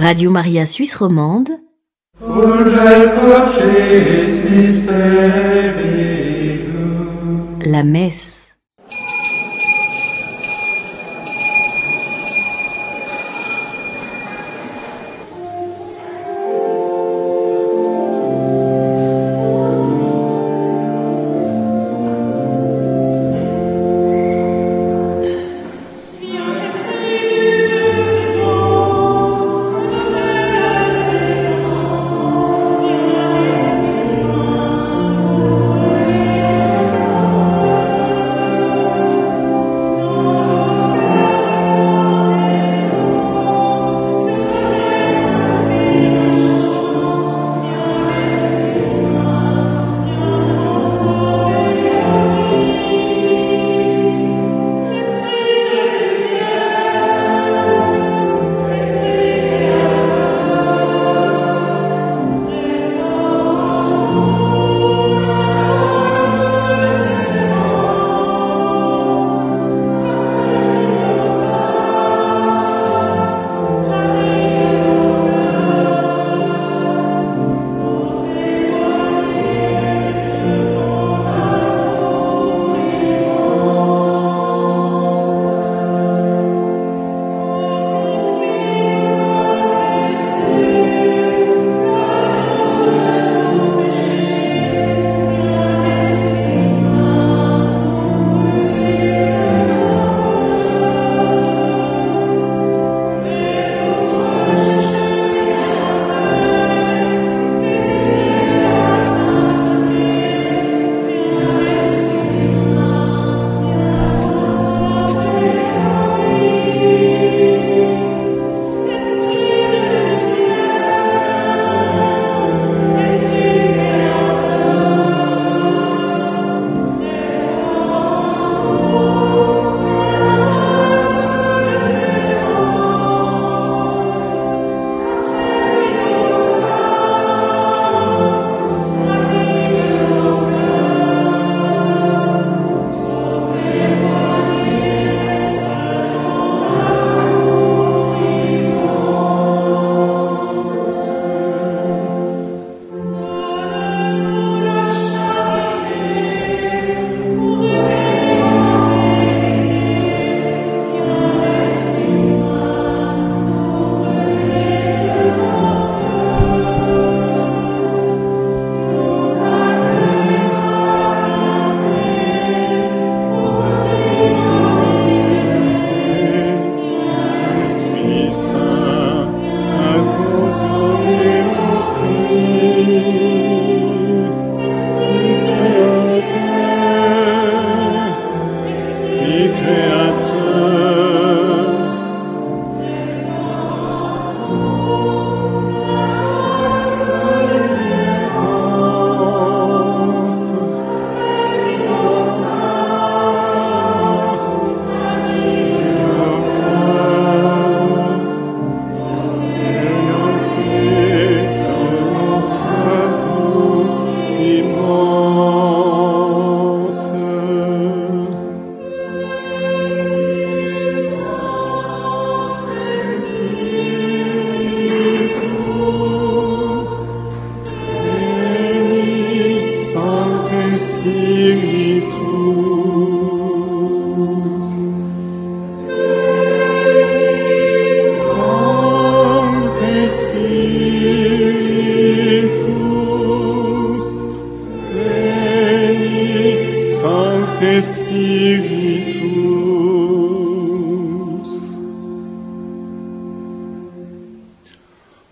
[0.00, 1.50] Radio Maria Suisse Romande.
[7.66, 8.39] La messe.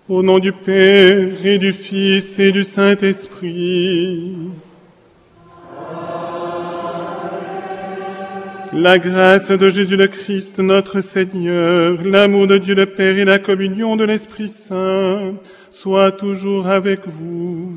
[0.09, 4.37] Au nom du Père et du Fils et du Saint-Esprit.
[8.73, 13.39] La grâce de Jésus le Christ, notre Seigneur, l'amour de Dieu le Père et la
[13.39, 15.35] communion de l'Esprit Saint
[15.71, 17.71] soient toujours avec vous.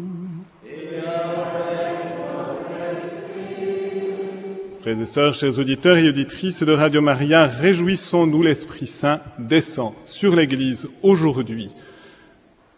[4.81, 10.33] Frères et sœurs, chers auditeurs et auditrices de Radio Maria, réjouissons-nous, l'Esprit Saint descend sur
[10.33, 11.71] l'Église aujourd'hui.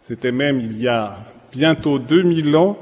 [0.06, 1.16] C'était même il y a
[1.50, 2.76] bientôt 2000 ans,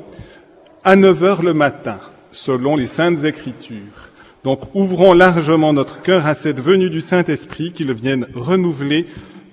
[0.82, 2.00] à 9 heures le matin,
[2.32, 4.10] selon les Saintes Écritures.
[4.42, 9.06] Donc ouvrons largement notre cœur à cette venue du Saint-Esprit qu'il vienne renouveler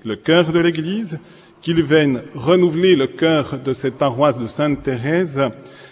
[0.03, 1.19] le cœur de l'Église,
[1.61, 5.39] qu'il vienne renouveler le cœur de cette paroisse de Sainte-Thérèse,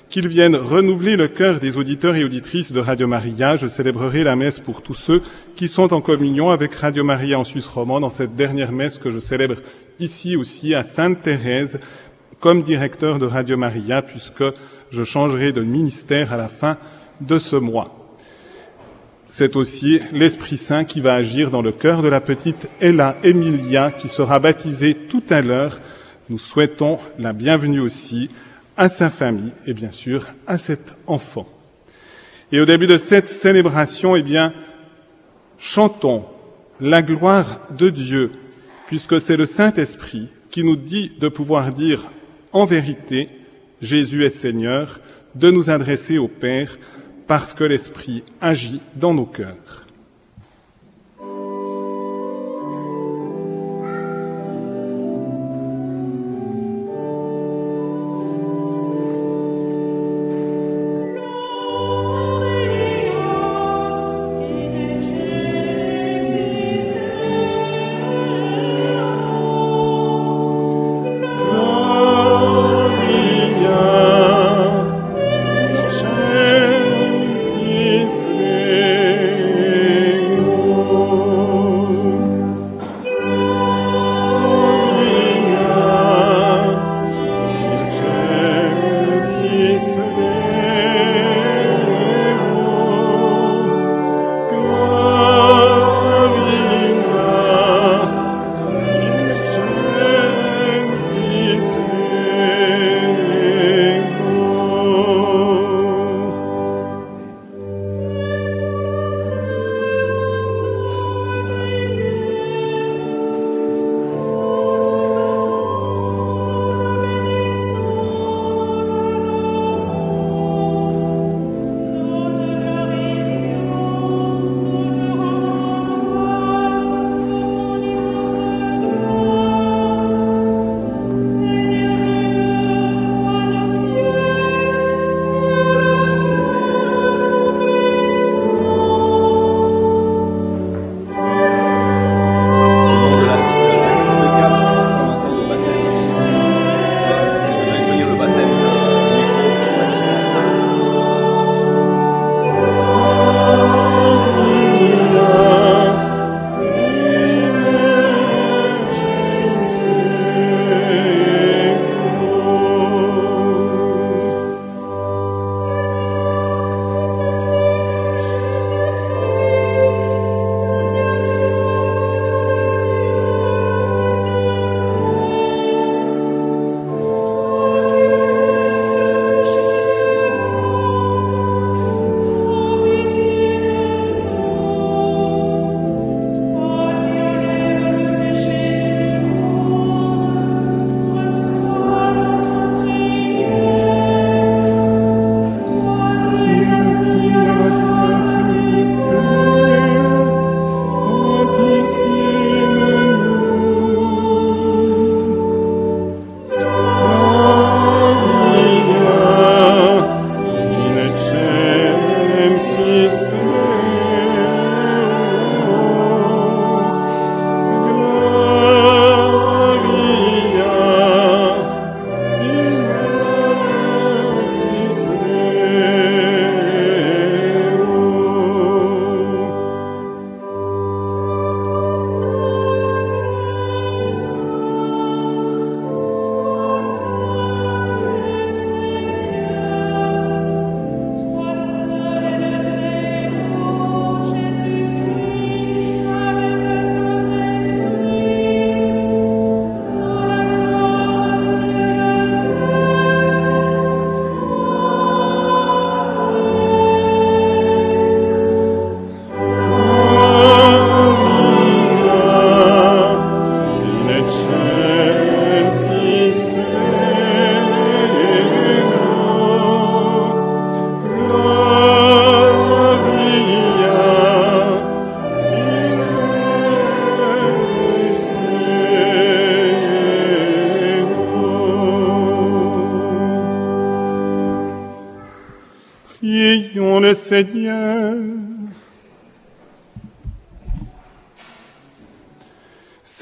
[0.10, 3.56] qu'il vienne renouveler le cœur des auditeurs et auditrices de Radio Maria.
[3.56, 5.22] Je célébrerai la messe pour tous ceux
[5.56, 9.12] qui sont en communion avec Radio Maria en Suisse romande dans cette dernière messe que
[9.12, 9.58] je célèbre
[10.00, 11.80] ici aussi à Sainte-Thérèse
[12.40, 14.44] comme directeur de Radio Maria puisque
[14.92, 16.78] je changerai de ministère à la fin
[17.22, 17.94] de ce mois.
[19.30, 23.92] C'est aussi l'Esprit Saint qui va agir dans le cœur de la petite Ella Emilia
[23.92, 25.82] qui sera baptisée tout à l'heure.
[26.30, 28.30] Nous souhaitons la bienvenue aussi
[28.78, 31.48] à sa famille et bien sûr à cet enfant.
[32.52, 34.54] Et au début de cette célébration, eh bien,
[35.58, 36.26] chantons
[36.80, 38.32] la gloire de Dieu,
[38.88, 42.10] puisque c'est le Saint-Esprit qui nous dit de pouvoir dire
[42.54, 43.30] en vérité,
[43.82, 45.00] Jésus est Seigneur,
[45.36, 46.80] de nous adresser au Père,
[47.28, 49.56] parce que l'Esprit agit dans nos cœurs.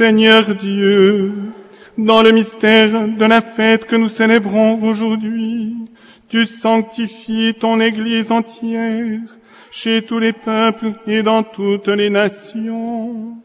[0.06, 1.34] Seigneur Dieu,
[1.98, 5.74] dans le mystère de la fête que nous célébrons aujourd'hui,
[6.30, 9.20] tu sanctifies ton Église entière
[9.72, 13.38] chez tous les peuples et dans toutes les nations.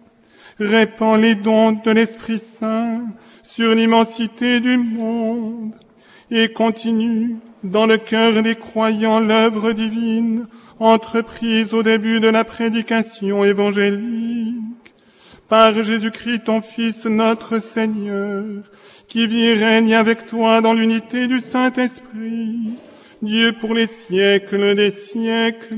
[0.59, 3.07] Répands les dons de l'Esprit Saint
[3.43, 5.73] sur l'immensité du monde
[6.31, 10.47] et continue dans le cœur des croyants l'œuvre divine
[10.79, 14.80] entreprise au début de la prédication évangélique.
[15.51, 18.45] Par Jésus-Christ, ton Fils, notre Seigneur,
[19.09, 22.79] qui vit et règne avec toi dans l'unité du Saint-Esprit,
[23.21, 25.75] Dieu pour les siècles des siècles.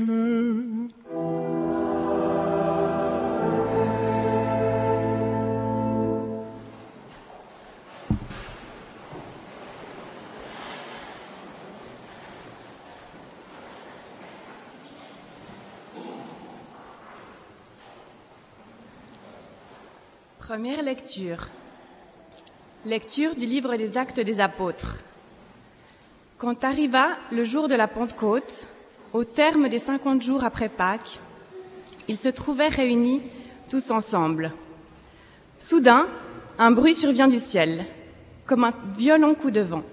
[20.45, 21.47] Première lecture.
[22.83, 24.97] Lecture du livre des actes des apôtres.
[26.37, 28.67] Quand arriva le jour de la Pentecôte,
[29.13, 31.17] au terme des cinquante jours après Pâques,
[32.09, 33.21] ils se trouvaient réunis
[33.69, 34.51] tous ensemble.
[35.59, 36.07] Soudain,
[36.59, 37.85] un bruit survient du ciel,
[38.45, 39.83] comme un violent coup de vent.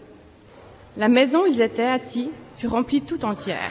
[0.96, 3.70] La maison où ils étaient assis fut remplie tout entière.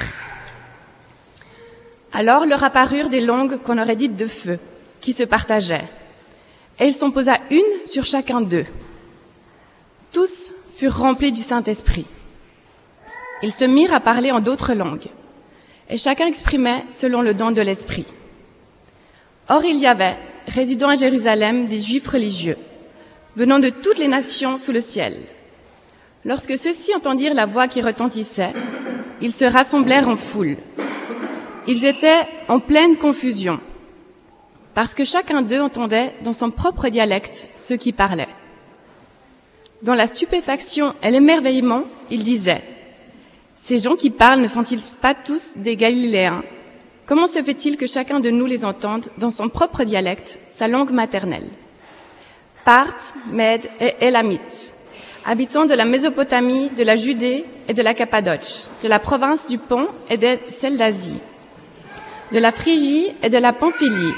[2.14, 4.60] Alors leur apparurent des langues qu'on aurait dites de feu,
[5.02, 5.90] qui se partageaient
[6.80, 8.66] et il s'en posa une sur chacun d'eux.
[10.12, 12.08] Tous furent remplis du Saint-Esprit.
[13.44, 15.08] Ils se mirent à parler en d'autres langues,
[15.90, 18.06] et chacun exprimait selon le don de l'Esprit.
[19.50, 20.18] Or il y avait,
[20.48, 22.58] résidant à Jérusalem, des Juifs religieux,
[23.36, 25.18] venant de toutes les nations sous le ciel.
[26.26, 28.54] Lorsque ceux-ci entendirent la voix qui retentissait,
[29.22, 30.58] ils se rassemblèrent en foule.
[31.68, 33.60] Ils étaient en pleine confusion
[34.80, 38.30] parce que chacun d'eux entendait dans son propre dialecte ceux qui parlaient.
[39.82, 42.64] Dans la stupéfaction et l'émerveillement, il disait,
[43.58, 46.46] Ces gens qui parlent ne sont-ils pas tous des Galiléens?
[47.06, 50.92] Comment se fait-il que chacun de nous les entende dans son propre dialecte, sa langue
[50.92, 51.50] maternelle?
[52.64, 54.74] Parthes, Mèdes et Élamites,
[55.26, 59.58] habitants de la Mésopotamie, de la Judée et de la Cappadoce, de la province du
[59.58, 61.20] Pont et de celle d'Asie,
[62.32, 64.14] de la Phrygie et de la Pamphylie,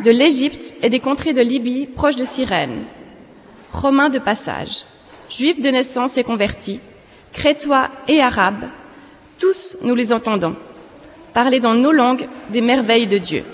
[0.00, 2.84] de l'Égypte et des contrées de Libye proches de Cyrène,
[3.72, 4.84] romains de passage,
[5.28, 6.80] juifs de naissance et convertis,
[7.32, 8.68] crétois et arabes,
[9.38, 10.56] tous nous les entendons,
[11.34, 13.44] parler dans nos langues des merveilles de Dieu.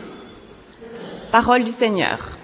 [1.31, 2.38] Parole du Seigneur.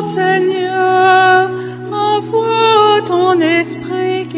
[0.00, 1.50] Seigneur,
[1.90, 4.28] envoie ton esprit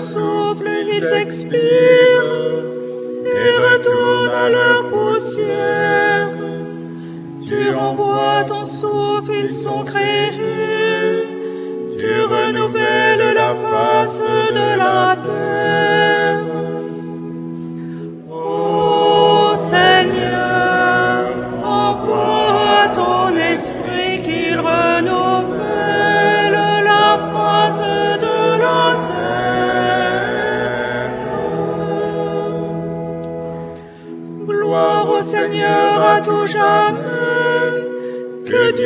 [0.00, 1.58] souffle, ils expirent
[3.24, 6.30] et retournent à leur poussière.
[7.46, 11.28] Tu envoies ton souffle, ils sont créés.
[11.98, 15.19] Tu renouvelles la face de la terre.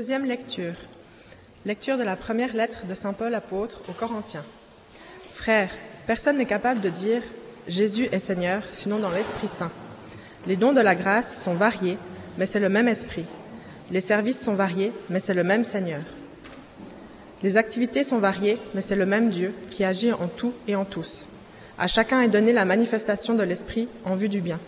[0.00, 0.72] Deuxième lecture.
[1.66, 4.46] Lecture de la première lettre de Saint Paul apôtre aux Corinthiens.
[5.34, 5.74] Frères,
[6.06, 7.20] personne n'est capable de dire
[7.68, 9.70] Jésus est Seigneur, sinon dans l'Esprit Saint.
[10.46, 11.98] Les dons de la grâce sont variés,
[12.38, 13.26] mais c'est le même Esprit.
[13.90, 16.00] Les services sont variés, mais c'est le même Seigneur.
[17.42, 20.86] Les activités sont variées, mais c'est le même Dieu qui agit en tout et en
[20.86, 21.26] tous.
[21.78, 24.60] À chacun est donnée la manifestation de l'Esprit en vue du bien.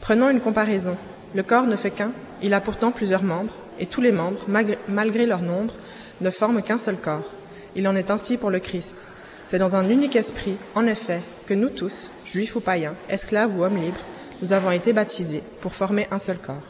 [0.00, 0.96] Prenons une comparaison.
[1.34, 4.46] Le corps ne fait qu'un, il a pourtant plusieurs membres, et tous les membres,
[4.88, 5.74] malgré leur nombre,
[6.20, 7.32] ne forment qu'un seul corps.
[7.76, 9.06] Il en est ainsi pour le Christ.
[9.44, 13.64] C'est dans un unique esprit, en effet, que nous tous, juifs ou païens, esclaves ou
[13.64, 14.00] hommes libres,
[14.42, 16.62] nous avons été baptisés pour former un seul corps.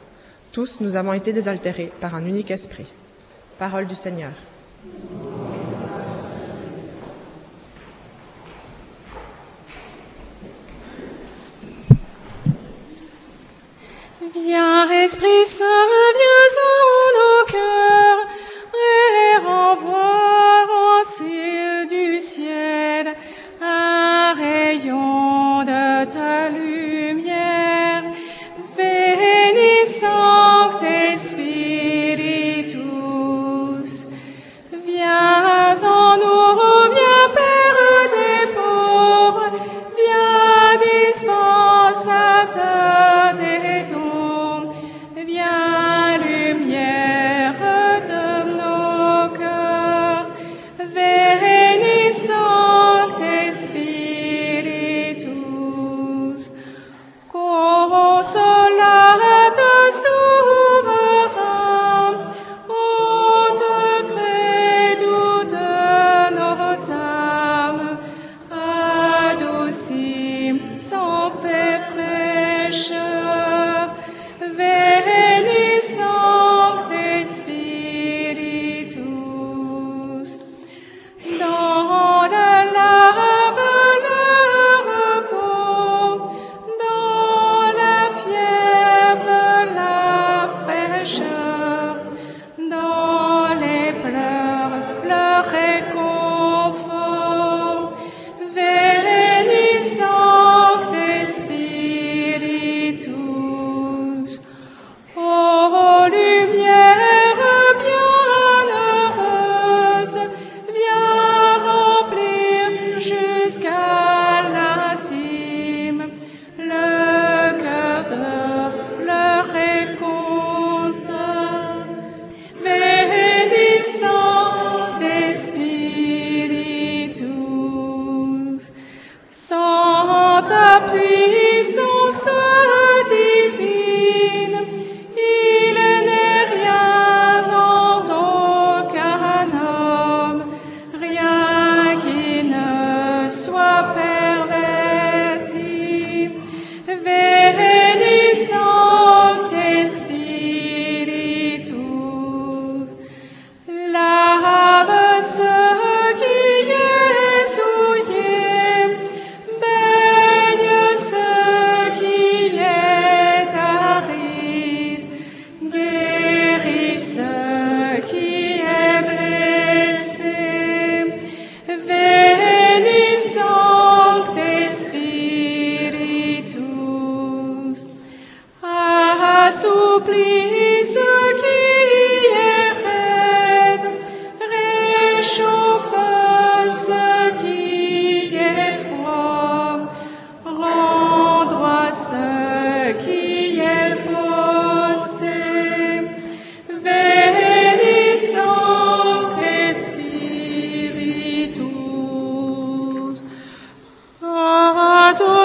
[0.53, 2.87] Tous, nous avons été désaltérés par un unique esprit.
[3.59, 4.33] Parole du Seigneur.
[14.35, 15.67] Viens, Esprit Saint,
[16.17, 18.23] viens en nos cœurs
[18.73, 21.03] et renvoie en
[71.43, 73.14] sans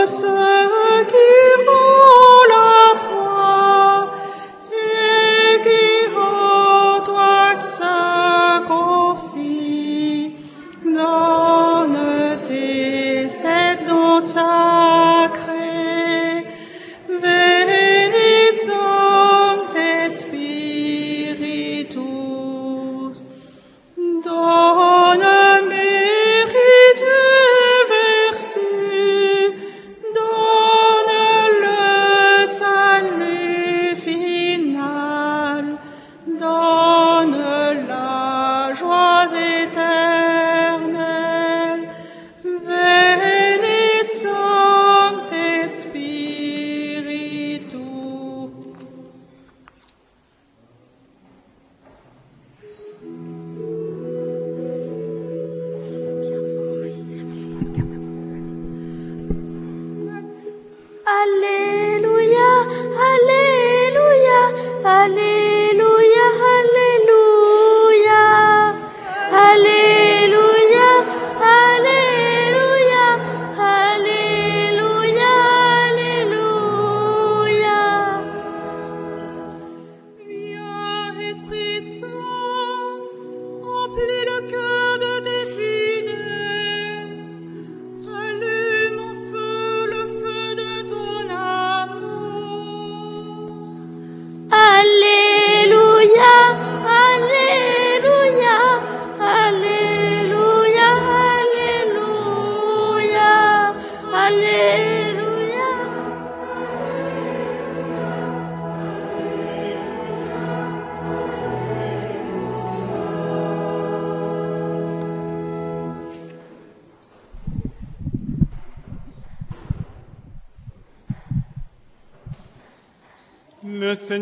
[0.09, 0.38] à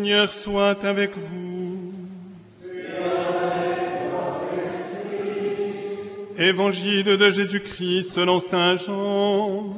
[0.08, 1.92] Seigneur soit avec vous.
[6.38, 9.76] Évangile de Jésus-Christ selon Saint Jean.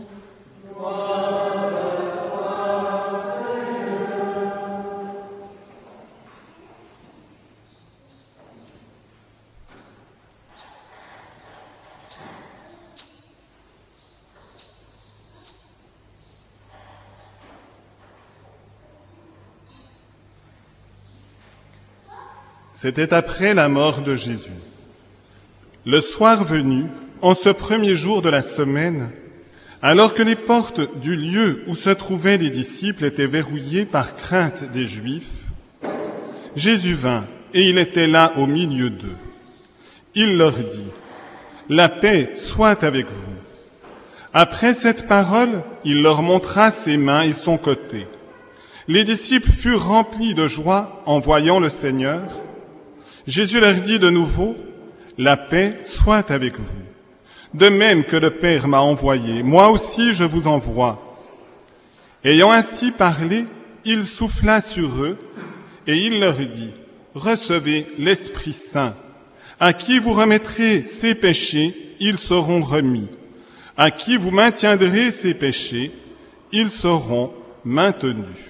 [22.83, 24.57] C'était après la mort de Jésus.
[25.85, 26.87] Le soir venu,
[27.21, 29.13] en ce premier jour de la semaine,
[29.83, 34.73] alors que les portes du lieu où se trouvaient les disciples étaient verrouillées par crainte
[34.73, 35.29] des Juifs,
[36.57, 39.19] Jésus vint et il était là au milieu d'eux.
[40.15, 40.89] Il leur dit,
[41.69, 43.35] La paix soit avec vous.
[44.33, 48.07] Après cette parole, il leur montra ses mains et son côté.
[48.89, 52.23] Les disciples furent remplis de joie en voyant le Seigneur.
[53.31, 54.57] Jésus leur dit de nouveau,
[55.17, 56.83] La paix soit avec vous.
[57.55, 61.17] De même que le Père m'a envoyé, moi aussi je vous envoie.
[62.25, 63.45] Ayant ainsi parlé,
[63.85, 65.17] il souffla sur eux
[65.87, 66.73] et il leur dit,
[67.15, 68.97] Recevez l'Esprit Saint.
[69.61, 73.11] À qui vous remettrez ces péchés, ils seront remis.
[73.77, 75.93] À qui vous maintiendrez ces péchés,
[76.51, 77.33] ils seront
[77.65, 78.50] maintenus.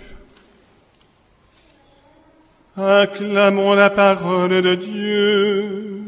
[2.82, 6.02] Acclamons la parole de Dieu.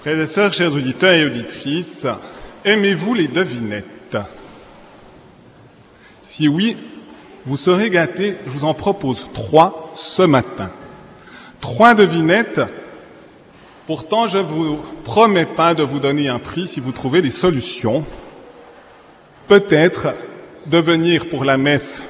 [0.00, 2.06] Frères et sœurs, chers auditeurs et auditrices,
[2.64, 4.18] aimez-vous les devinettes?
[6.20, 6.76] Si oui,
[7.46, 8.36] vous serez gâtés.
[8.46, 10.70] Je vous en propose trois ce matin.
[11.60, 12.60] Trois devinettes.
[13.86, 17.30] Pourtant, je ne vous promets pas de vous donner un prix si vous trouvez les
[17.30, 18.06] solutions.
[19.48, 20.14] Peut-être
[20.66, 22.02] de venir pour la messe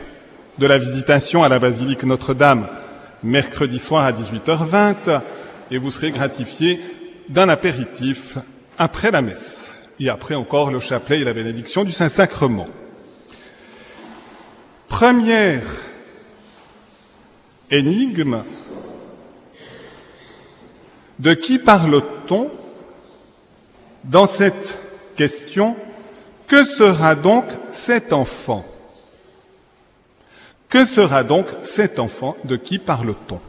[0.58, 2.68] de la visitation à la basilique Notre-Dame
[3.22, 5.20] mercredi soir à 18h20
[5.70, 6.80] et vous serez gratifié
[7.28, 8.36] d'un apéritif
[8.78, 12.68] après la messe et après encore le chapelet et la bénédiction du Saint-Sacrement.
[14.88, 15.64] Première
[17.70, 18.42] énigme,
[21.18, 22.50] de qui parle-t-on
[24.04, 24.78] dans cette
[25.16, 25.76] question?
[26.46, 28.66] Que sera donc cet enfant?
[30.68, 32.36] Que sera donc cet enfant?
[32.44, 33.40] De qui parle-t-on?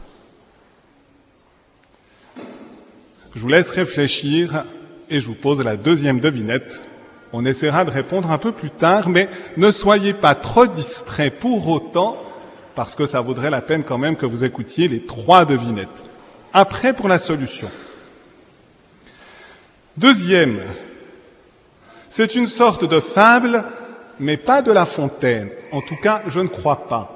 [3.34, 4.64] Je vous laisse réfléchir
[5.10, 6.80] et je vous pose la deuxième devinette.
[7.32, 11.68] On essaiera de répondre un peu plus tard, mais ne soyez pas trop distraits pour
[11.68, 12.16] autant,
[12.74, 16.04] parce que ça vaudrait la peine quand même que vous écoutiez les trois devinettes.
[16.52, 17.70] Après pour la solution.
[19.96, 20.60] Deuxième,
[22.08, 23.64] c'est une sorte de fable,
[24.20, 25.50] mais pas de La Fontaine.
[25.72, 27.10] En tout cas, je ne crois pas.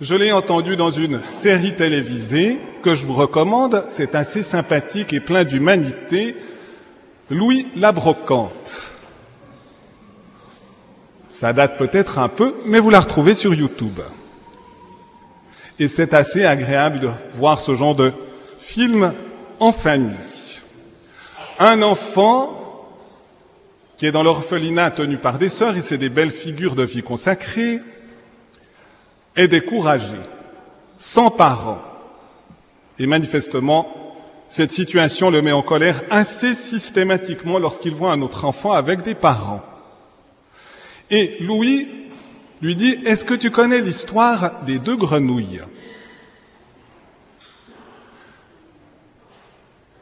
[0.00, 3.84] Je l'ai entendu dans une série télévisée que je vous recommande.
[3.88, 6.34] C'est assez sympathique et plein d'humanité.
[7.32, 8.92] Louis la Brocante.
[11.30, 14.00] Ça date peut-être un peu, mais vous la retrouvez sur YouTube.
[15.78, 18.12] Et c'est assez agréable de voir ce genre de
[18.58, 19.14] film
[19.60, 20.12] en famille.
[21.58, 22.90] Un enfant
[23.96, 27.02] qui est dans l'orphelinat tenu par des sœurs, et c'est des belles figures de vie
[27.02, 27.80] consacrée,
[29.36, 30.18] est découragé,
[30.98, 31.80] sans parents.
[32.98, 34.01] Et manifestement,
[34.52, 39.14] cette situation le met en colère assez systématiquement lorsqu'il voit un autre enfant avec des
[39.14, 39.62] parents.
[41.10, 41.88] Et Louis
[42.60, 45.62] lui dit, est-ce que tu connais l'histoire des deux grenouilles?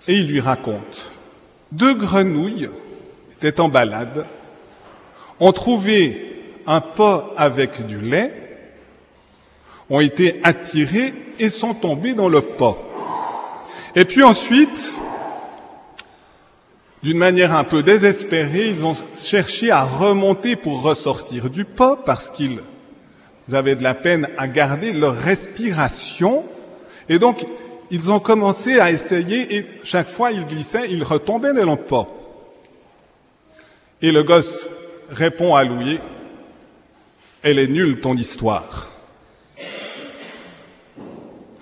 [0.08, 1.12] Et il lui raconte,
[1.70, 2.70] deux grenouilles
[3.30, 4.26] étaient en balade,
[5.38, 8.34] ont trouvé un pot avec du lait,
[9.90, 12.89] ont été attirés et sont tombés dans le pot.
[13.96, 14.94] Et puis ensuite,
[17.02, 22.30] d'une manière un peu désespérée, ils ont cherché à remonter pour ressortir du pot parce
[22.30, 22.60] qu'ils
[23.52, 26.44] avaient de la peine à garder leur respiration.
[27.08, 27.44] Et donc,
[27.90, 32.08] ils ont commencé à essayer et chaque fois ils glissaient, ils retombaient dans le pot.
[34.02, 34.68] Et le gosse
[35.08, 35.98] répond à Louis,
[37.42, 38.88] elle est nulle ton histoire.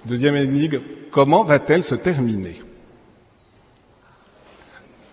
[0.04, 0.80] Deuxième énigme,
[1.10, 2.60] comment va-t-elle se terminer?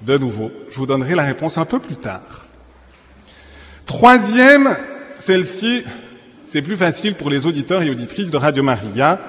[0.02, 2.46] De nouveau, je vous donnerai la réponse un peu plus tard.
[3.86, 4.78] Troisième,
[5.18, 5.84] celle-ci,
[6.44, 9.20] c'est plus facile pour les auditeurs et auditrices de Radio Maria.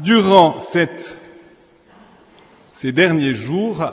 [0.00, 0.56] Durant
[2.72, 3.92] ces derniers jours,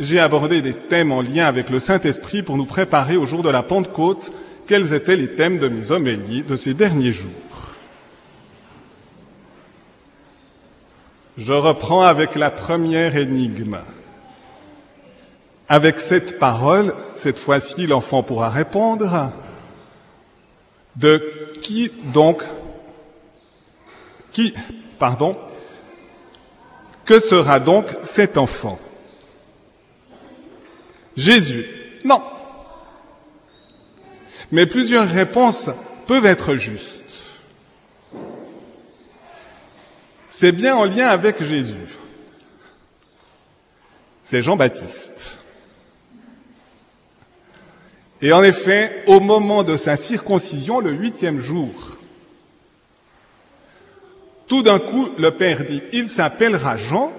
[0.00, 3.50] j'ai abordé des thèmes en lien avec le Saint-Esprit pour nous préparer au jour de
[3.50, 4.32] la Pentecôte.
[4.66, 7.30] Quels étaient les thèmes de mes homélies de ces derniers jours?
[11.36, 13.80] Je reprends avec la première énigme.
[15.68, 19.32] Avec cette parole, cette fois-ci, l'enfant pourra répondre
[20.96, 22.44] de qui donc,
[24.30, 24.54] qui,
[24.98, 25.36] pardon,
[27.04, 28.78] que sera donc cet enfant?
[31.16, 31.66] Jésus.
[32.04, 32.22] Non.
[34.52, 35.70] Mais plusieurs réponses
[36.06, 37.03] peuvent être justes.
[40.36, 41.96] C'est bien en lien avec Jésus.
[44.20, 45.38] C'est Jean-Baptiste.
[48.20, 51.98] Et en effet, au moment de sa circoncision, le huitième jour,
[54.48, 57.12] tout d'un coup, le Père dit, il s'appellera Jean,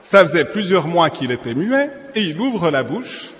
[0.00, 3.32] ça faisait plusieurs mois qu'il était muet, et il ouvre la bouche.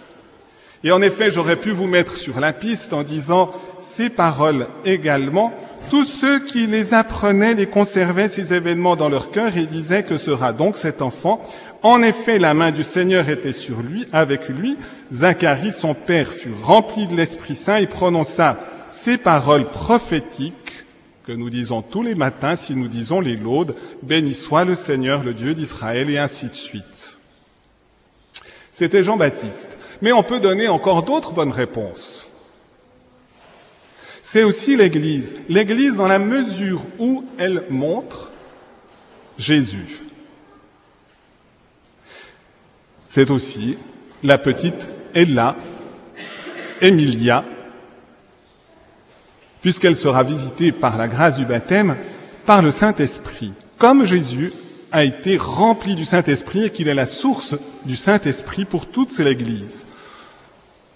[0.83, 5.55] Et en effet, j'aurais pu vous mettre sur la piste en disant ces paroles également.
[5.90, 10.18] Tous ceux qui les apprenaient les conservaient ces événements dans leur cœur et disaient que
[10.18, 11.40] sera donc cet enfant.
[11.83, 14.77] En effet, la main du Seigneur était sur lui, avec lui.
[15.12, 18.59] Zacharie, son père, fut rempli de l'Esprit Saint et prononça
[18.90, 20.55] ces paroles prophétiques
[21.27, 25.22] que nous disons tous les matins si nous disons les laudes, béni soit le Seigneur,
[25.22, 27.18] le Dieu d'Israël, et ainsi de suite.
[28.72, 29.77] C'était Jean-Baptiste.
[30.01, 32.28] Mais on peut donner encore d'autres bonnes réponses.
[34.31, 35.35] C'est aussi l'Église.
[35.49, 38.31] L'Église dans la mesure où elle montre
[39.38, 40.01] Jésus.
[43.09, 43.79] C'est aussi
[44.23, 45.57] la petite Ella,
[46.83, 47.43] Emilia,
[49.62, 51.97] puisqu'elle sera visitée par la grâce du baptême
[52.45, 54.53] par le Saint-Esprit, comme Jésus
[54.93, 57.55] a été rempli du Saint-Esprit et qu'il est la source
[57.87, 59.87] du Saint-Esprit pour toute l'Église.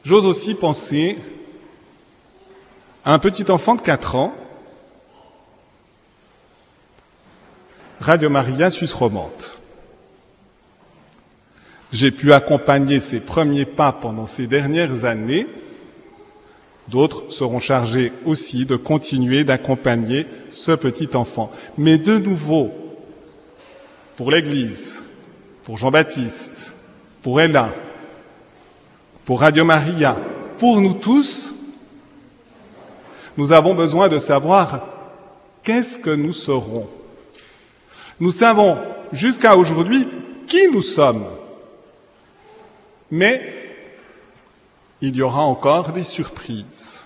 [0.04, 1.16] J'ose aussi penser
[3.04, 4.34] un petit enfant de 4 ans,
[8.00, 9.30] Radio Maria Suisse romande.
[11.92, 15.46] J'ai pu accompagner ses premiers pas pendant ces dernières années
[16.88, 21.50] D'autres seront chargés aussi de continuer d'accompagner ce petit enfant.
[21.78, 22.72] Mais de nouveau,
[24.16, 25.02] pour l'Église,
[25.64, 26.74] pour Jean-Baptiste,
[27.22, 27.72] pour Ella,
[29.24, 30.16] pour Radio Maria,
[30.58, 31.54] pour nous tous,
[33.36, 34.80] nous avons besoin de savoir
[35.62, 36.88] qu'est-ce que nous serons.
[38.20, 38.78] Nous savons
[39.12, 40.08] jusqu'à aujourd'hui
[40.46, 41.24] qui nous sommes,
[43.10, 43.54] mais
[45.00, 47.02] il y aura encore des surprises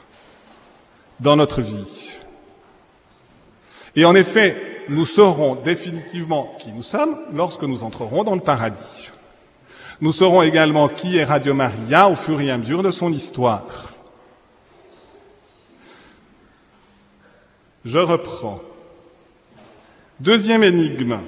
[1.21, 2.13] dans notre vie.
[3.95, 9.11] Et en effet, nous saurons définitivement qui nous sommes lorsque nous entrerons dans le paradis.
[10.01, 13.65] Nous saurons également qui est Radio Maria au fur et à mesure de son histoire.
[17.87, 18.59] Je reprends.
[20.19, 21.21] Deuxième énigme,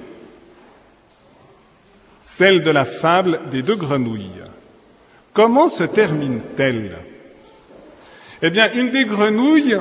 [2.21, 4.43] celle de la fable des deux grenouilles.
[5.31, 6.97] Comment se termine-t-elle?
[8.41, 9.77] Eh bien, une des grenouilles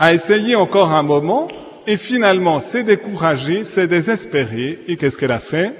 [0.00, 1.46] a essayé encore un moment
[1.86, 5.76] et finalement s'est découragée, s'est désespérée et qu'est-ce qu'elle a fait?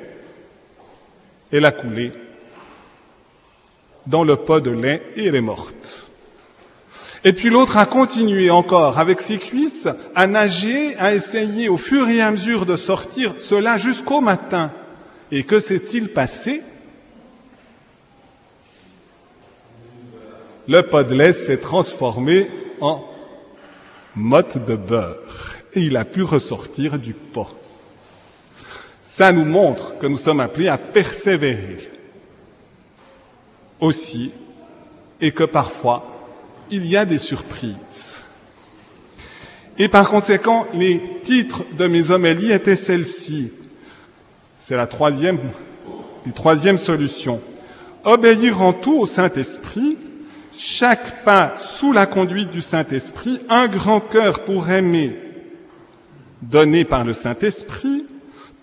[1.51, 2.13] Elle a coulé
[4.07, 6.02] dans le pot de lait et elle est morte.
[7.25, 12.09] Et puis l'autre a continué encore avec ses cuisses à nager, à essayer au fur
[12.09, 14.73] et à mesure de sortir cela jusqu'au matin.
[15.31, 16.63] Et que s'est-il passé?
[20.67, 23.05] Le pot de lait s'est transformé en
[24.17, 27.49] motte de beurre et il a pu ressortir du pot.
[29.03, 31.91] Ça nous montre que nous sommes appelés à persévérer
[33.81, 34.33] aussi
[35.21, 36.12] et que parfois
[36.73, 38.17] il y a des surprises.
[39.79, 43.53] Et par conséquent, les titres de mes homélies étaient celles-ci.
[44.59, 45.39] C'est la troisième,
[46.27, 47.41] la troisième solution.
[48.05, 49.99] Obéir en tout au Saint-Esprit,
[50.59, 55.19] chaque pas sous la conduite du Saint-Esprit, un grand cœur pour aimer,
[56.41, 58.07] donné par le Saint-Esprit,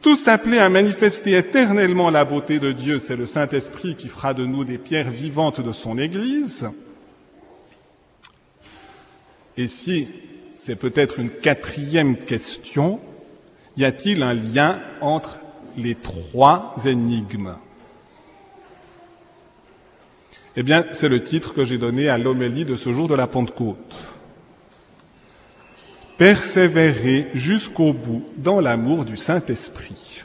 [0.01, 4.45] tous appelés à manifester éternellement la beauté de Dieu, c'est le Saint-Esprit qui fera de
[4.45, 6.69] nous des pierres vivantes de son Église.
[9.59, 10.07] Et si
[10.57, 13.01] c'est peut-être une quatrième question,
[13.75, 15.39] y a-t-il un lien entre
[15.75, 17.57] les trois énigmes?
[20.55, 23.27] Eh bien, c'est le titre que j'ai donné à l'homélie de ce jour de la
[23.27, 23.97] Pentecôte.
[26.17, 30.23] Persévérer jusqu'au bout dans l'amour du Saint-Esprit.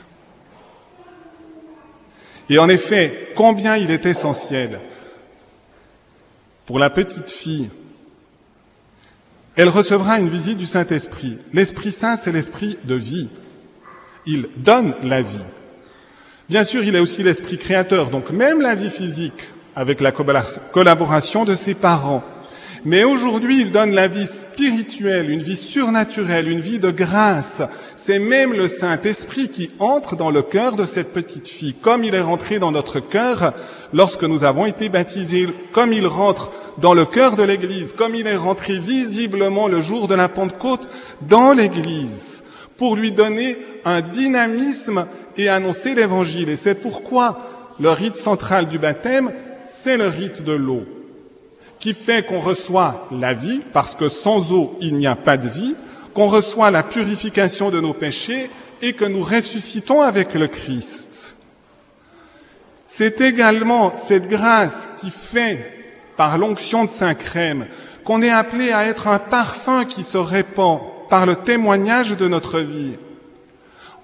[2.49, 4.79] Et en effet, combien il est essentiel
[6.65, 7.69] pour la petite fille.
[9.57, 11.37] Elle recevra une visite du Saint-Esprit.
[11.53, 13.29] L'Esprit Saint, c'est l'esprit de vie.
[14.25, 15.45] Il donne la vie.
[16.49, 21.45] Bien sûr, il est aussi l'esprit créateur, donc même la vie physique, avec la collaboration
[21.45, 22.21] de ses parents,
[22.85, 27.63] mais aujourd'hui, il donne la vie spirituelle, une vie surnaturelle, une vie de grâce.
[27.95, 32.13] C'est même le Saint-Esprit qui entre dans le cœur de cette petite fille, comme il
[32.13, 33.53] est rentré dans notre cœur
[33.91, 38.27] lorsque nous avons été baptisés, comme il rentre dans le cœur de l'Église, comme il
[38.27, 40.87] est rentré visiblement le jour de la Pentecôte
[41.27, 42.43] dans l'Église,
[42.77, 46.49] pour lui donner un dynamisme et annoncer l'Évangile.
[46.49, 47.39] Et c'est pourquoi
[47.79, 49.31] le rite central du baptême,
[49.65, 50.83] c'est le rite de l'eau
[51.85, 55.47] qui fait qu'on reçoit la vie, parce que sans eau, il n'y a pas de
[55.47, 55.75] vie,
[56.15, 58.49] qu'on reçoit la purification de nos péchés
[58.81, 61.35] et que nous ressuscitons avec le Christ.
[62.87, 65.85] C'est également cette grâce qui fait,
[66.17, 67.67] par l'onction de Saint-Crème,
[68.03, 72.61] qu'on est appelé à être un parfum qui se répand par le témoignage de notre
[72.61, 72.95] vie.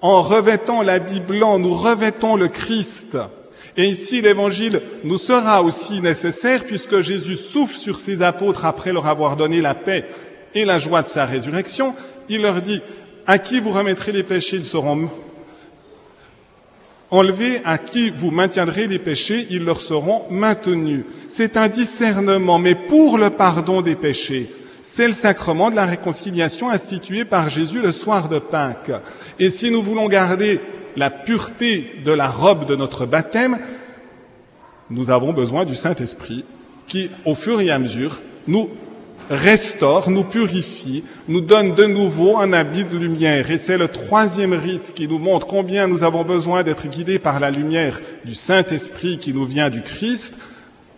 [0.02, 3.18] En revêtant l'habit blanc, nous revêtons le Christ.
[3.76, 9.06] Et ici, l'évangile nous sera aussi nécessaire puisque Jésus souffle sur ses apôtres après leur
[9.06, 10.04] avoir donné la paix
[10.54, 11.94] et la joie de sa résurrection.
[12.28, 12.82] Il leur dit,
[13.26, 15.08] à qui vous remettrez les péchés, ils seront
[17.10, 21.04] enlevés, à qui vous maintiendrez les péchés, ils leur seront maintenus.
[21.28, 24.50] C'est un discernement, mais pour le pardon des péchés.
[24.80, 28.90] C'est le sacrement de la réconciliation institué par Jésus le soir de Pâques.
[29.38, 30.60] Et si nous voulons garder
[30.96, 33.58] la pureté de la robe de notre baptême,
[34.90, 36.44] nous avons besoin du Saint-Esprit
[36.86, 38.68] qui, au fur et à mesure, nous
[39.30, 43.50] restaure, nous purifie, nous donne de nouveau un habit de lumière.
[43.50, 47.40] Et c'est le troisième rite qui nous montre combien nous avons besoin d'être guidés par
[47.40, 50.34] la lumière du Saint-Esprit qui nous vient du Christ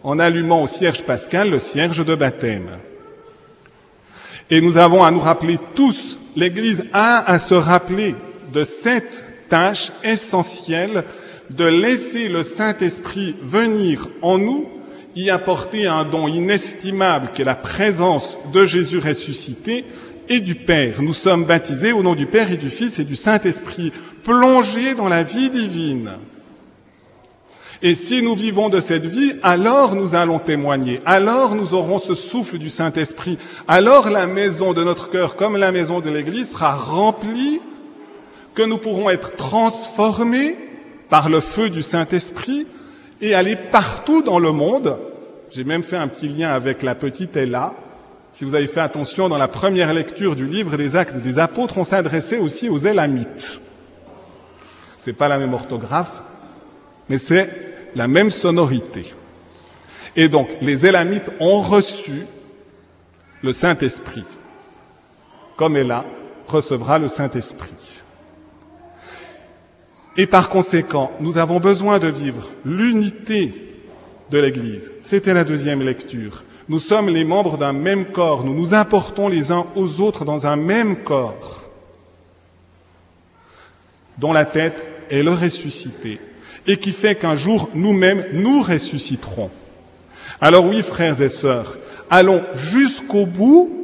[0.02, 2.68] en allumant au cierge pascal le cierge de baptême.
[4.50, 8.14] Et nous avons à nous rappeler tous, l'Église a à se rappeler
[8.52, 9.24] de cette
[9.54, 11.04] tâche essentielle
[11.48, 14.68] de laisser le Saint-Esprit venir en nous,
[15.14, 19.84] y apporter un don inestimable qui est la présence de Jésus ressuscité
[20.28, 21.00] et du Père.
[21.00, 23.92] Nous sommes baptisés au nom du Père et du Fils et du Saint-Esprit,
[24.24, 26.10] plongés dans la vie divine.
[27.80, 32.16] Et si nous vivons de cette vie, alors nous allons témoigner, alors nous aurons ce
[32.16, 36.74] souffle du Saint-Esprit, alors la maison de notre cœur, comme la maison de l'Église, sera
[36.74, 37.60] remplie
[38.54, 40.56] que nous pourrons être transformés
[41.08, 42.66] par le feu du Saint-Esprit
[43.20, 44.98] et aller partout dans le monde.
[45.50, 47.74] J'ai même fait un petit lien avec la petite Ella.
[48.32, 51.78] Si vous avez fait attention, dans la première lecture du livre des Actes des Apôtres,
[51.78, 53.60] on s'adressait aussi aux Élamites.
[54.96, 56.22] C'est pas la même orthographe,
[57.08, 59.14] mais c'est la même sonorité.
[60.16, 62.26] Et donc, les Élamites ont reçu
[63.42, 64.24] le Saint-Esprit,
[65.56, 66.04] comme Ella
[66.48, 68.02] recevra le Saint-Esprit.
[70.16, 73.52] Et par conséquent, nous avons besoin de vivre l'unité
[74.30, 74.92] de l'Église.
[75.02, 76.44] C'était la deuxième lecture.
[76.68, 78.44] Nous sommes les membres d'un même corps.
[78.44, 81.68] Nous nous apportons les uns aux autres dans un même corps,
[84.18, 86.20] dont la tête est le ressuscité,
[86.66, 89.50] et qui fait qu'un jour, nous-mêmes, nous ressusciterons.
[90.40, 91.76] Alors oui, frères et sœurs,
[92.08, 93.80] allons jusqu'au bout,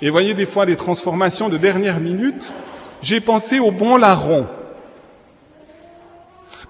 [0.00, 2.52] et voyez des fois des transformations de dernière minute.
[3.02, 4.48] J'ai pensé au bon larron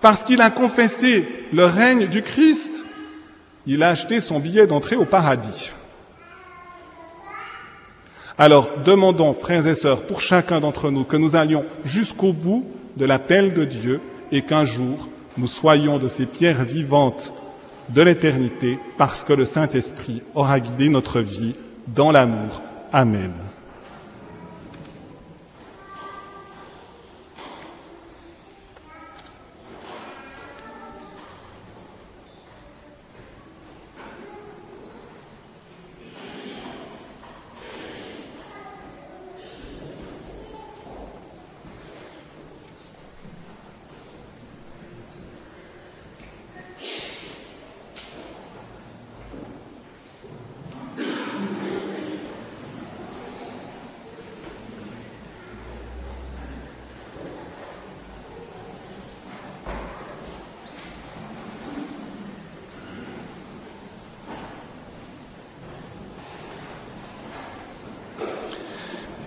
[0.03, 2.84] parce qu'il a confessé le règne du Christ,
[3.66, 5.72] il a acheté son billet d'entrée au paradis.
[8.36, 13.05] Alors demandons, frères et sœurs, pour chacun d'entre nous, que nous allions jusqu'au bout de
[13.05, 14.00] l'appel de Dieu
[14.32, 17.32] et qu'un jour nous soyons de ces pierres vivantes
[17.88, 21.55] de l'éternité parce que le Saint-Esprit aura guidé notre vie
[21.86, 22.62] dans l'amour.
[22.92, 23.32] Amen.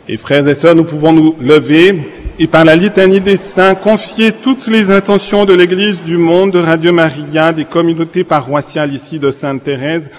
[0.07, 1.95] Et frères et sœurs, nous pouvons nous lever
[2.37, 6.59] et par la litanie des saints confier toutes les intentions de l'Église du monde, de
[6.59, 10.11] Radio Maria, des communautés paroissiales ici de Sainte-Thérèse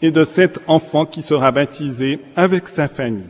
[0.00, 3.24] et de cet enfant qui sera baptisé avec sa famille.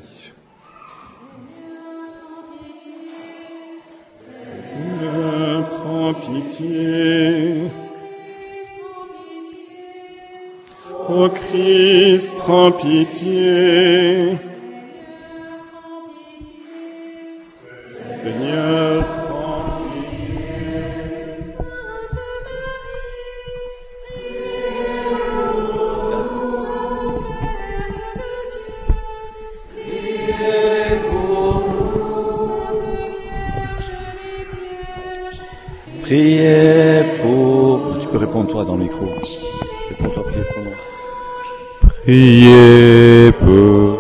[6.15, 7.71] Pitié.
[11.09, 14.37] Ô Christ, prends pitié.
[38.57, 39.07] Toi dans le micro.
[39.99, 40.15] Pour.
[42.05, 43.96] Priez pour.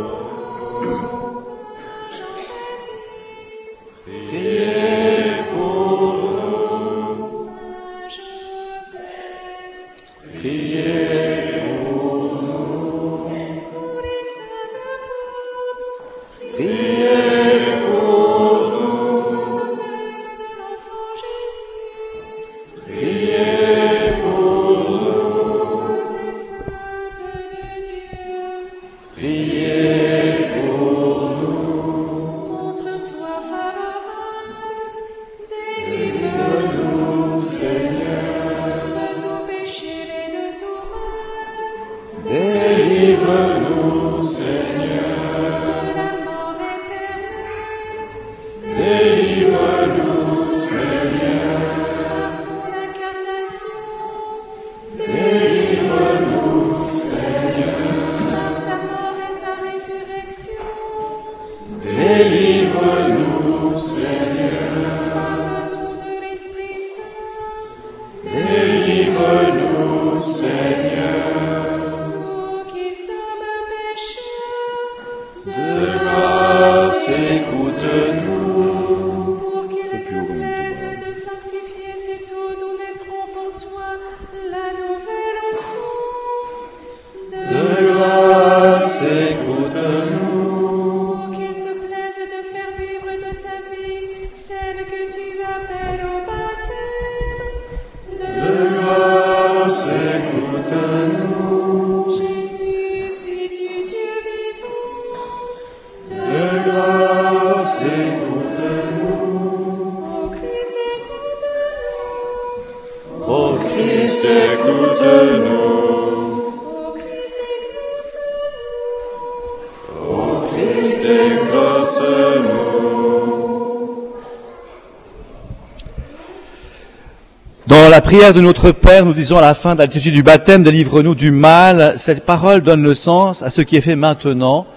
[128.06, 131.16] Prière de notre Père, nous disons à la fin de la liturgie du baptême, délivre-nous
[131.16, 131.98] du mal.
[131.98, 134.68] Cette parole donne le sens à ce qui est fait maintenant.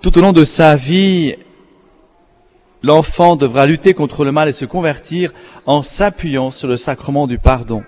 [0.00, 1.34] Tout au long de sa vie,
[2.82, 5.30] l'enfant devra lutter contre le mal et se convertir
[5.66, 7.84] en s'appuyant sur le sacrement du pardon.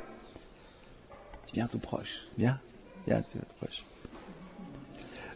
[1.54, 2.26] Viens tout proche.
[2.36, 2.58] Viens.
[3.06, 3.82] Viens tout proche.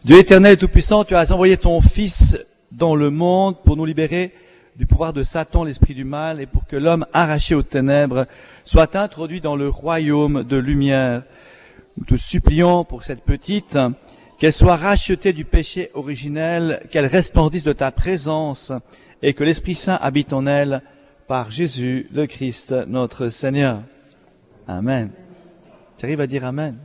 [0.05, 2.37] Dieu éternel et tout-puissant, tu as envoyé ton Fils
[2.71, 4.35] dans le monde pour nous libérer
[4.81, 8.25] du pouvoir de Satan, l'esprit du mal, et pour que l'homme arraché aux ténèbres
[8.63, 11.21] soit introduit dans le royaume de lumière.
[11.97, 13.77] Nous te supplions pour cette petite,
[14.39, 18.71] qu'elle soit rachetée du péché originel, qu'elle resplendisse de ta présence,
[19.21, 20.81] et que l'Esprit Saint habite en elle
[21.27, 23.83] par Jésus le Christ, notre Seigneur.
[24.67, 25.11] Amen.
[25.99, 26.75] Tu arrives à dire Amen?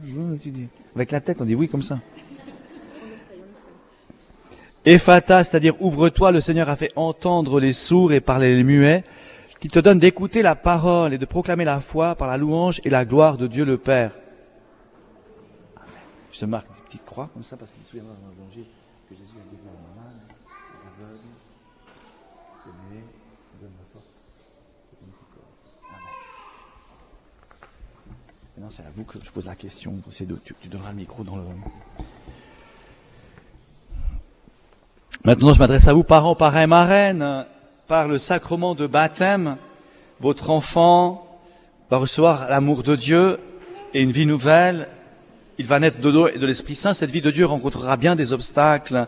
[0.95, 1.99] Avec la tête, on dit oui comme ça.
[4.87, 9.03] Ephata, c'est-à-dire ouvre-toi, le Seigneur a fait entendre les sourds et parler les muets,
[9.59, 12.91] qui te donne d'écouter la parole et de proclamer la foi par la louange et
[12.91, 14.13] la gloire de Dieu le Père.
[16.33, 18.67] Je te marque des petites croix comme ça parce qu'il se souviendra dans l'évangile
[19.09, 21.19] que Jésus a guéri les malades, les aveugles,
[22.67, 23.05] les muets,
[23.61, 24.07] donne la force.
[24.91, 25.51] C'est un petit corps.
[25.89, 26.05] Amen.
[28.57, 30.01] Maintenant, c'est à vous que je pose la question.
[30.61, 31.43] Tu donneras le micro dans le.
[35.25, 37.47] Maintenant, je m'adresse à vous, parents, parrains, marraines.
[37.89, 39.57] Par le sacrement de baptême,
[40.21, 41.41] votre enfant
[41.91, 43.39] va recevoir l'amour de Dieu
[43.95, 44.89] et une vie nouvelle.
[45.59, 46.95] Il va naître de de l'Esprit Saint.
[46.95, 49.07] Cette vie de Dieu rencontrera bien des obstacles.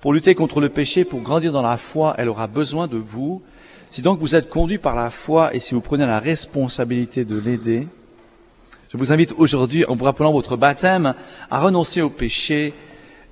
[0.00, 3.42] Pour lutter contre le péché, pour grandir dans la foi, elle aura besoin de vous.
[3.90, 7.38] Si donc vous êtes conduit par la foi et si vous prenez la responsabilité de
[7.38, 7.88] l'aider,
[8.90, 11.14] je vous invite aujourd'hui, en vous rappelant votre baptême,
[11.50, 12.74] à renoncer au péché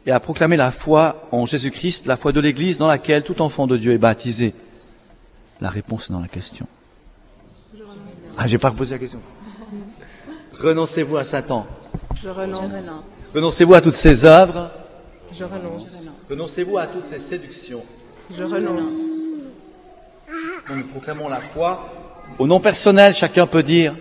[0.06, 3.66] et à proclamer la foi en Jésus-Christ, la foi de l'Église dans laquelle tout enfant
[3.66, 4.54] de Dieu est baptisé
[5.60, 6.66] La réponse est dans la question.
[8.38, 9.20] Ah, j'ai pas posé la question.
[10.60, 11.66] Renoncez-vous à Satan.
[12.22, 12.72] Je renonce.
[13.34, 14.70] Renoncez-vous à toutes ses œuvres.
[15.32, 15.88] Je renonce.
[16.30, 17.82] Renoncez-vous à toutes ses séductions.
[18.32, 18.92] Je renonce.
[20.68, 21.88] Nous, nous proclamons la foi.
[22.38, 23.96] Au nom personnel, chacun peut dire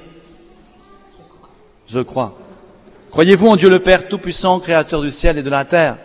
[1.87, 2.37] Je crois.
[3.15, 5.95] Croyez-vous en Dieu le Père Tout-Puissant, Créateur du ciel et de la terre?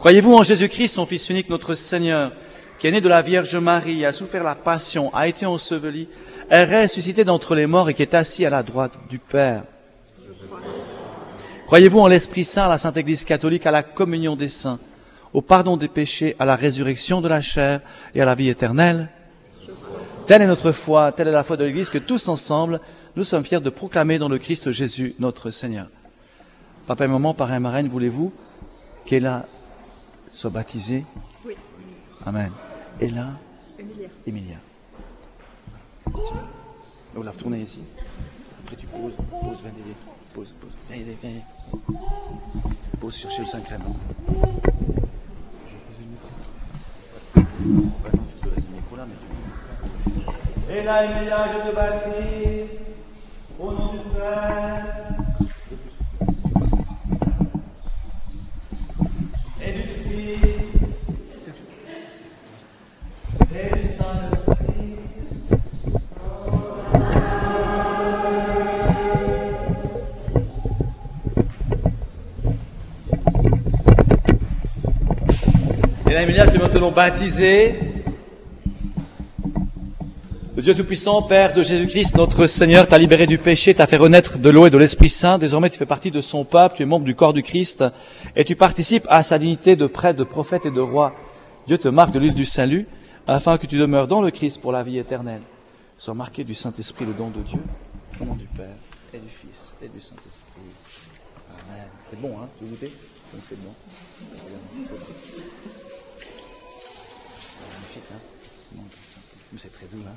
[0.00, 2.32] Croyez-vous en Jésus-Christ, son Fils unique, notre Seigneur,
[2.80, 6.08] qui est né de la Vierge Marie, a souffert la passion, a été enseveli,
[6.50, 9.62] est ressuscité d'entre les morts et qui est assis à la droite du Père?
[11.66, 14.80] Croyez-vous en l'Esprit Saint, à la Sainte Église catholique, à la communion des saints,
[15.32, 17.82] au pardon des péchés, à la résurrection de la chair
[18.16, 19.10] et à la vie éternelle?
[20.26, 22.80] Telle est notre foi, telle est la foi de l'Église que tous ensemble,
[23.16, 25.88] nous sommes fiers de proclamer dans le Christ Jésus, notre Seigneur.
[26.86, 28.30] Papa et maman, parrain et marraine, voulez-vous
[29.06, 29.46] qu'Ella
[30.30, 31.04] soit baptisée
[31.44, 31.54] Oui.
[32.26, 32.52] Amen.
[33.00, 33.38] Ella
[33.78, 34.08] Emilia.
[34.26, 34.56] Emilia.
[37.16, 37.80] On la retourner ici.
[38.62, 39.96] Après tu poses, pose, viens d'aider.
[40.34, 40.72] Pose, pose.
[40.90, 41.42] Viens aider, viens aider.
[43.00, 43.56] Pose, vais poser
[46.02, 46.28] le micro.
[47.64, 49.16] Non, tu te laisses le micro là, mais
[50.66, 50.72] tu...
[50.72, 52.95] Et là, Emilia, je te baptise.
[53.58, 54.84] Au nom du Père.
[59.62, 61.06] Et du Fils.
[63.54, 64.96] Et du Saint-Esprit.
[76.08, 77.85] Et là, Emilia, tu es maintenant baptisé.
[80.56, 84.38] Le Dieu Tout-Puissant, Père de Jésus-Christ, notre Seigneur, t'a libéré du péché, t'a fait renaître
[84.38, 85.36] de l'eau et de l'Esprit Saint.
[85.36, 87.84] Désormais, tu fais partie de son peuple, tu es membre du corps du Christ
[88.34, 91.14] et tu participes à sa dignité de prêtre, de prophète et de roi.
[91.66, 92.86] Dieu te marque de l'île du salut
[93.26, 95.42] afin que tu demeures dans le Christ pour la vie éternelle.
[95.98, 97.60] Sois marqué du Saint-Esprit, le don de Dieu,
[98.18, 98.76] au nom du Père
[99.12, 100.62] et du Fils et du Saint-Esprit.
[101.50, 101.84] Amen.
[102.08, 102.94] C'est bon, hein goûtez?
[103.30, 103.74] Donc c'est bon.
[107.74, 108.20] Magnifique, hein?
[109.58, 110.16] C'est très doux, hein?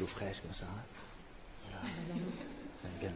[0.00, 0.64] L'eau fraîche comme ça.
[0.64, 3.08] hein hein.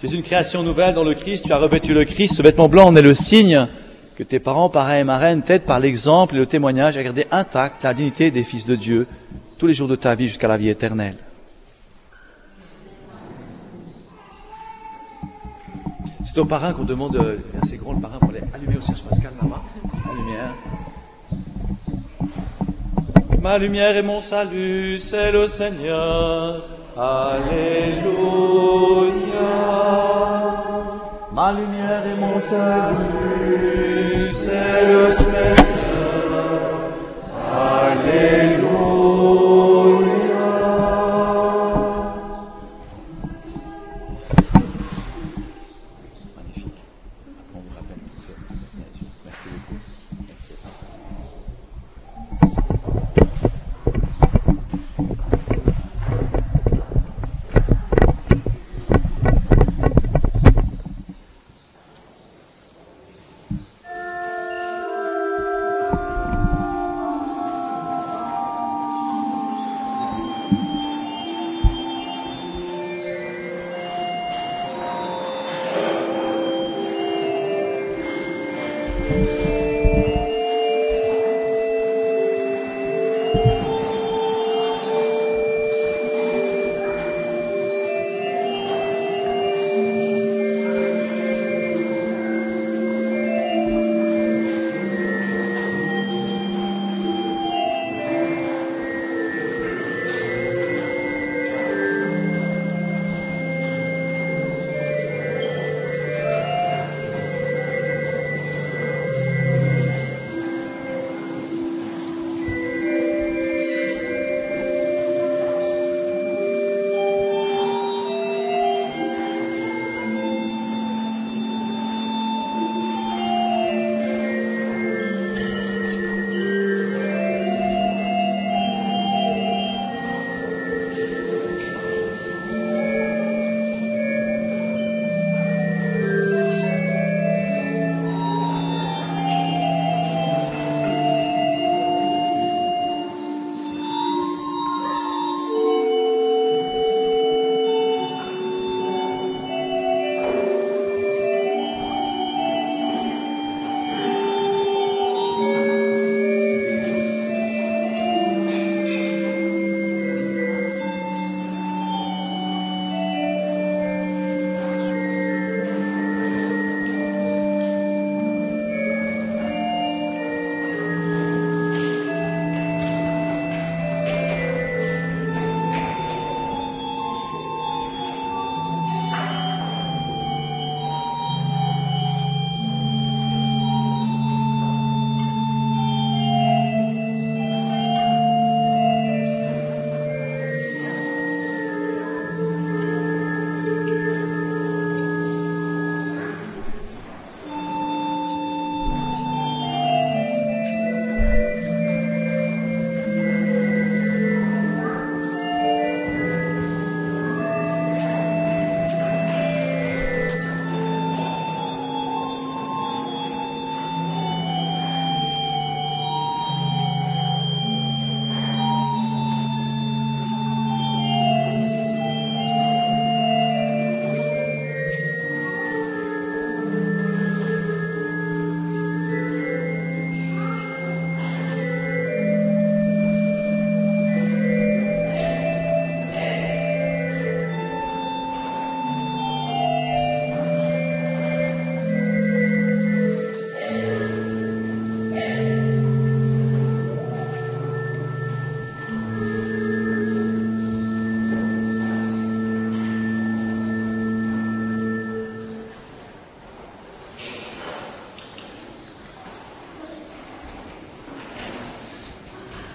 [0.00, 2.68] Tu es une création nouvelle dans le Christ, tu as revêtu le Christ, ce vêtement
[2.68, 3.68] blanc en est le signe
[4.16, 7.82] que tes parents, parrains et marraines t'aident par l'exemple et le témoignage à garder intacte
[7.82, 9.06] la dignité des fils de Dieu
[9.58, 11.16] tous les jours de ta vie jusqu'à la vie éternelle.
[16.24, 19.02] C'est aux parrains qu'on demande, euh, c'est grand le parrain pour aller allumer au Serge
[19.02, 19.62] Pascal là-bas,
[20.06, 20.54] la lumière.
[23.44, 26.62] Ma lumière et mon salut, c'est le Seigneur.
[26.96, 28.14] Alléluia.
[31.30, 35.60] Ma lumière et mon salut, c'est le Seigneur.
[37.52, 38.84] Alléluia.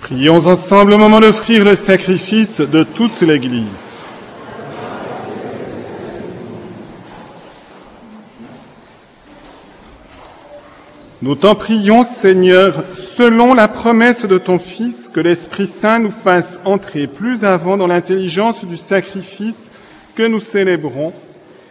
[0.10, 4.00] Prions ensemble au moment d'offrir le sacrifice de toute l'Église.
[11.22, 12.84] Nous t'en prions, Seigneur,
[13.18, 17.86] selon la promesse de ton Fils, que l'Esprit Saint nous fasse entrer plus avant dans
[17.86, 19.70] l'intelligence du sacrifice
[20.16, 21.14] que nous célébrons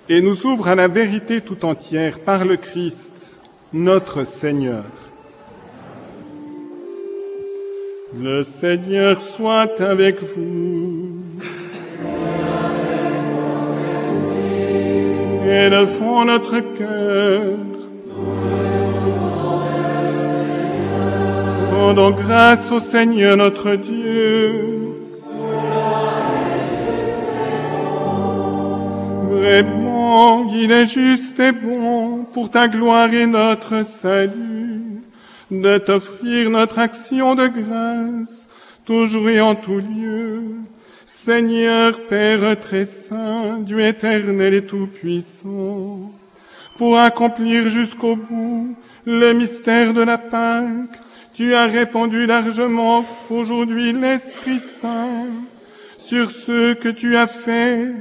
[0.08, 3.40] et nous ouvre à la vérité tout entière par le Christ,
[3.72, 4.84] notre Seigneur.
[8.20, 11.22] Le Seigneur soit avec vous.
[15.46, 17.42] Élevons notre cœur.
[21.72, 24.78] Rendons grâce au Seigneur notre Dieu.
[29.30, 34.47] Vraiment, il est juste et bon pour ta gloire et notre salut
[35.50, 38.46] de t'offrir notre action de grâce,
[38.84, 40.42] toujours et en tout lieu.
[41.06, 46.12] Seigneur Père très saint, Dieu éternel et tout-puissant,
[46.76, 48.76] pour accomplir jusqu'au bout
[49.06, 51.00] le mystère de la Pâque,
[51.32, 55.28] tu as répandu largement aujourd'hui l'Esprit Saint
[55.98, 57.94] sur ceux que tu as fait,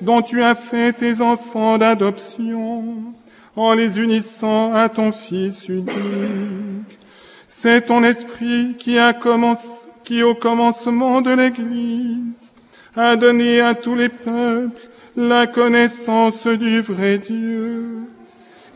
[0.00, 3.14] dont tu as fait tes enfants d'adoption,
[3.56, 6.98] en les unissant à ton Fils unique.
[7.46, 9.66] C'est ton Esprit qui a commencé,
[10.04, 12.54] qui au commencement de l'Église
[12.96, 18.08] a donné à tous les peuples la connaissance du vrai Dieu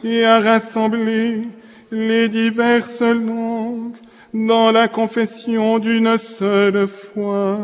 [0.05, 1.49] et a rassemblé
[1.91, 3.95] les diverses langues
[4.35, 7.59] dans la confession d'une seule foi.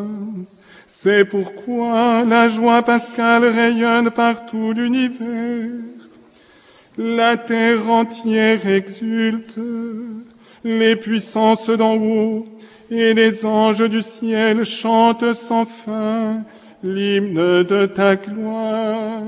[0.86, 6.01] C'est pourquoi la joie pascale rayonne par tout l'univers.
[6.98, 9.56] La terre entière exulte,
[10.62, 12.44] les puissances d'en haut
[12.90, 16.42] et les anges du ciel chantent sans fin
[16.82, 19.22] l'hymne de ta gloire.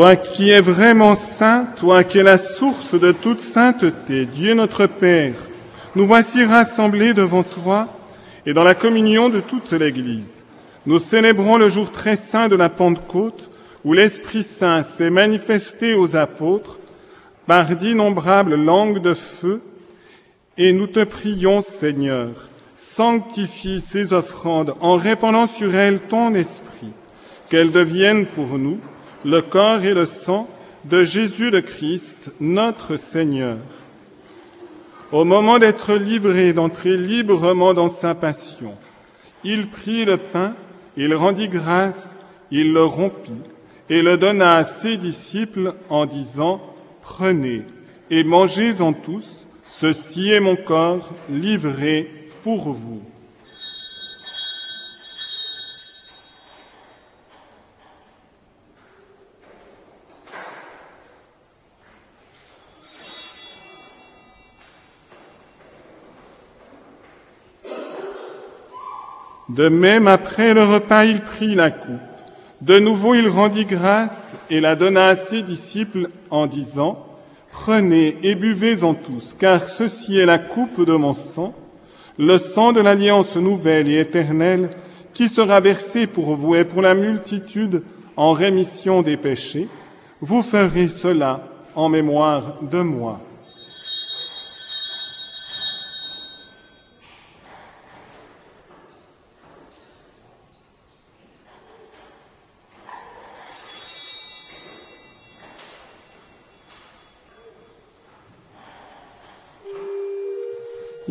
[0.00, 4.86] Toi qui es vraiment saint, toi qui es la source de toute sainteté, Dieu notre
[4.86, 5.34] Père,
[5.94, 7.86] nous voici rassemblés devant toi
[8.46, 10.46] et dans la communion de toute l'Église.
[10.86, 13.50] Nous célébrons le jour très saint de la Pentecôte
[13.84, 16.78] où l'Esprit Saint s'est manifesté aux apôtres
[17.46, 19.60] par d'innombrables langues de feu
[20.56, 26.94] et nous te prions, Seigneur, sanctifie ces offrandes en répandant sur elles ton esprit,
[27.50, 28.78] qu'elles deviennent pour nous
[29.24, 30.48] le corps et le sang
[30.84, 33.58] de Jésus le Christ, notre Seigneur.
[35.12, 38.74] Au moment d'être livré, d'entrer librement dans sa passion,
[39.44, 40.54] il prit le pain,
[40.96, 42.16] il rendit grâce,
[42.50, 43.32] il le rompit
[43.88, 46.62] et le donna à ses disciples en disant,
[47.02, 47.62] Prenez
[48.10, 53.02] et mangez-en tous, ceci est mon corps livré pour vous.
[69.54, 72.00] De même, après le repas, il prit la coupe.
[72.60, 77.04] De nouveau, il rendit grâce et la donna à ses disciples en disant,
[77.50, 81.52] Prenez et buvez-en tous, car ceci est la coupe de mon sang,
[82.16, 84.70] le sang de l'alliance nouvelle et éternelle
[85.14, 87.82] qui sera versé pour vous et pour la multitude
[88.16, 89.66] en rémission des péchés,
[90.20, 93.20] vous ferez cela en mémoire de moi.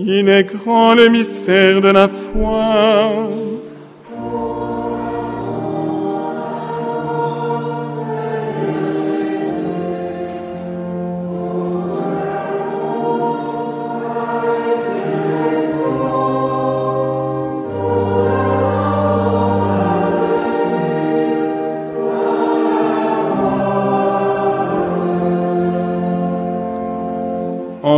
[0.02, 3.30] Il est grand le mystère de la foi.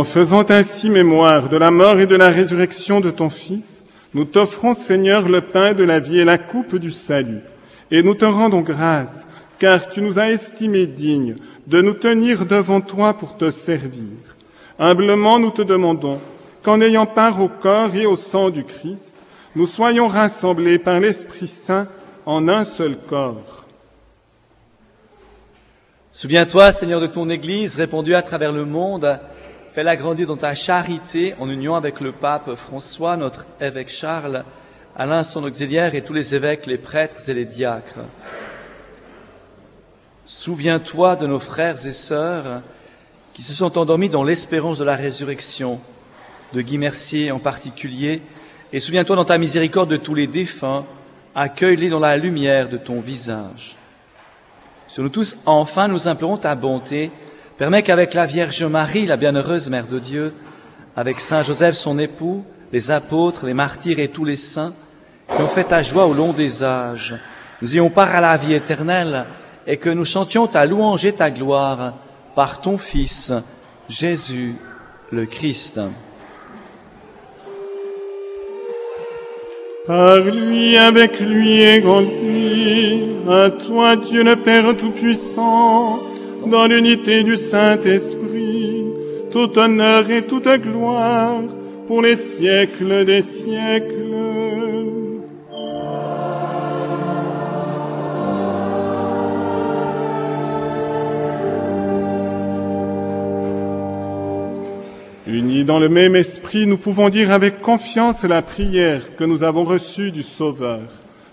[0.02, 3.84] En faisant ainsi mémoire de la mort et de la résurrection de ton Fils,
[4.14, 7.38] nous t'offrons, Seigneur, le pain de la vie et la coupe du salut.
[7.92, 9.28] Et nous te rendons grâce,
[9.60, 11.36] car tu nous as estimés dignes
[11.68, 14.10] de nous tenir devant toi pour te servir.
[14.76, 16.20] Humblement, nous te demandons
[16.64, 19.16] qu'en ayant part au corps et au sang du Christ,
[19.54, 21.86] nous soyons rassemblés par l'Esprit Saint
[22.26, 23.66] en un seul corps.
[26.10, 29.20] Souviens-toi, Seigneur, de ton Église répandue à travers le monde.
[29.72, 34.44] Fais-la grandir dans ta charité en union avec le pape François, notre évêque Charles,
[34.94, 38.00] Alain son auxiliaire et tous les évêques, les prêtres et les diacres.
[40.26, 42.60] Souviens-toi de nos frères et sœurs
[43.32, 45.80] qui se sont endormis dans l'espérance de la résurrection,
[46.52, 48.20] de Guy Mercier en particulier,
[48.74, 50.84] et souviens-toi dans ta miséricorde de tous les défunts,
[51.34, 53.76] accueille-les dans la lumière de ton visage.
[54.86, 57.10] Sur nous tous, enfin, nous implorons ta bonté,
[57.62, 60.34] permets qu'avec la Vierge Marie, la bienheureuse Mère de Dieu,
[60.96, 64.72] avec Saint Joseph son époux, les apôtres, les martyrs et tous les saints
[65.28, 67.14] qui ont fait ta joie au long des âges,
[67.60, 69.26] nous ayons part à la vie éternelle
[69.68, 71.94] et que nous chantions ta louange et ta gloire
[72.34, 73.32] par ton Fils,
[73.88, 74.56] Jésus
[75.12, 75.78] le Christ.
[79.86, 86.00] Par lui, avec lui et en lui, à toi Dieu le Père Tout-Puissant,
[86.46, 88.84] dans l'unité du Saint-Esprit,
[89.30, 91.42] tout honneur et toute gloire
[91.86, 94.12] pour les siècles des siècles.
[105.26, 109.64] Unis dans le même esprit, nous pouvons dire avec confiance la prière que nous avons
[109.64, 110.80] reçue du Sauveur.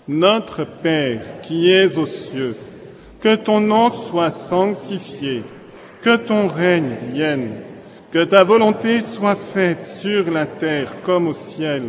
[0.08, 2.56] Notre Père qui es aux cieux,
[3.20, 5.42] que ton nom soit sanctifié,
[6.02, 7.50] que ton règne vienne,
[8.12, 11.82] que ta volonté soit faite sur la terre comme au ciel.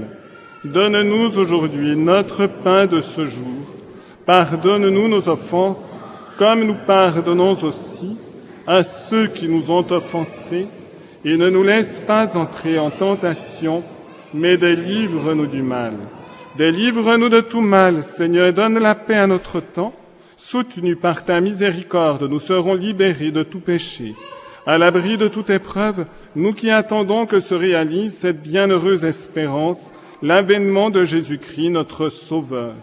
[0.63, 3.65] Donne-nous aujourd'hui notre pain de ce jour.
[4.25, 5.91] Pardonne-nous nos offenses,
[6.37, 8.17] comme nous pardonnons aussi
[8.67, 10.67] à ceux qui nous ont offensés,
[11.25, 13.83] et ne nous laisse pas entrer en tentation,
[14.33, 15.93] mais délivre-nous du mal.
[16.57, 19.93] Délivre-nous de tout mal, Seigneur, donne la paix à notre temps.
[20.43, 24.15] Soutenus par ta miséricorde, nous serons libérés de tout péché.
[24.65, 30.89] À l'abri de toute épreuve, nous qui attendons que se réalise cette bienheureuse espérance, l'avènement
[30.89, 32.73] de Jésus-Christ, notre Sauveur.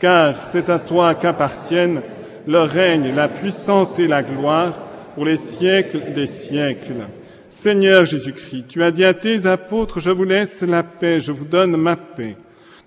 [0.00, 2.00] Car c'est à toi qu'appartiennent
[2.46, 4.72] le règne, la puissance et la gloire
[5.14, 7.06] pour les siècles des siècles.
[7.46, 11.44] Seigneur Jésus-Christ, tu as dit à tes apôtres, je vous laisse la paix, je vous
[11.44, 12.36] donne ma paix.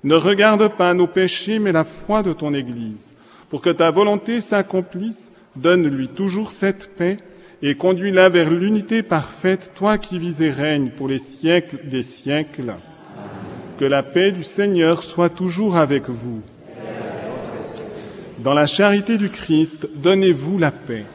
[0.04, 3.15] Ne regarde pas nos péchés, mais la foi de ton Église.
[3.50, 7.18] Pour que ta volonté s'accomplisse, donne-lui toujours cette paix
[7.62, 12.76] et conduis-la vers l'unité parfaite, toi qui vis et règnes pour les siècles des siècles.
[13.78, 16.42] Que la paix du Seigneur soit toujours avec vous.
[18.40, 21.06] Dans la charité du Christ, donnez-vous la paix.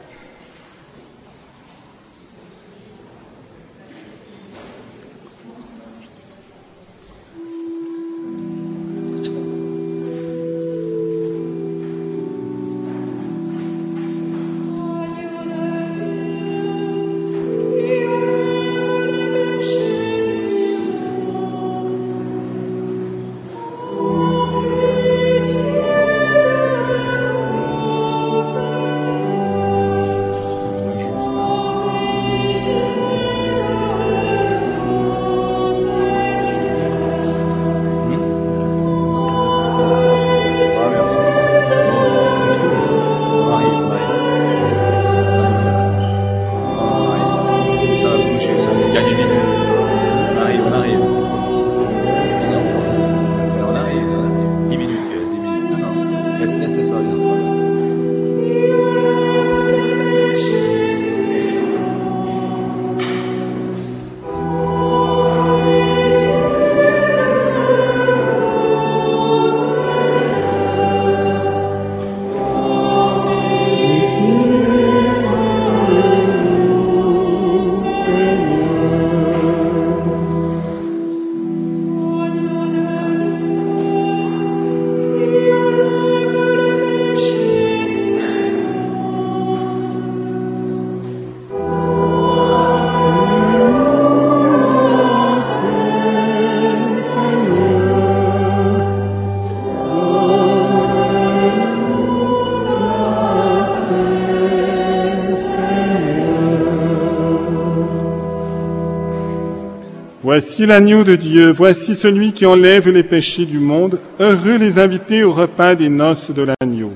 [110.33, 113.99] Voici l'agneau de Dieu, voici celui qui enlève les péchés du monde.
[114.17, 116.93] Heureux les invités au repas des noces de l'agneau.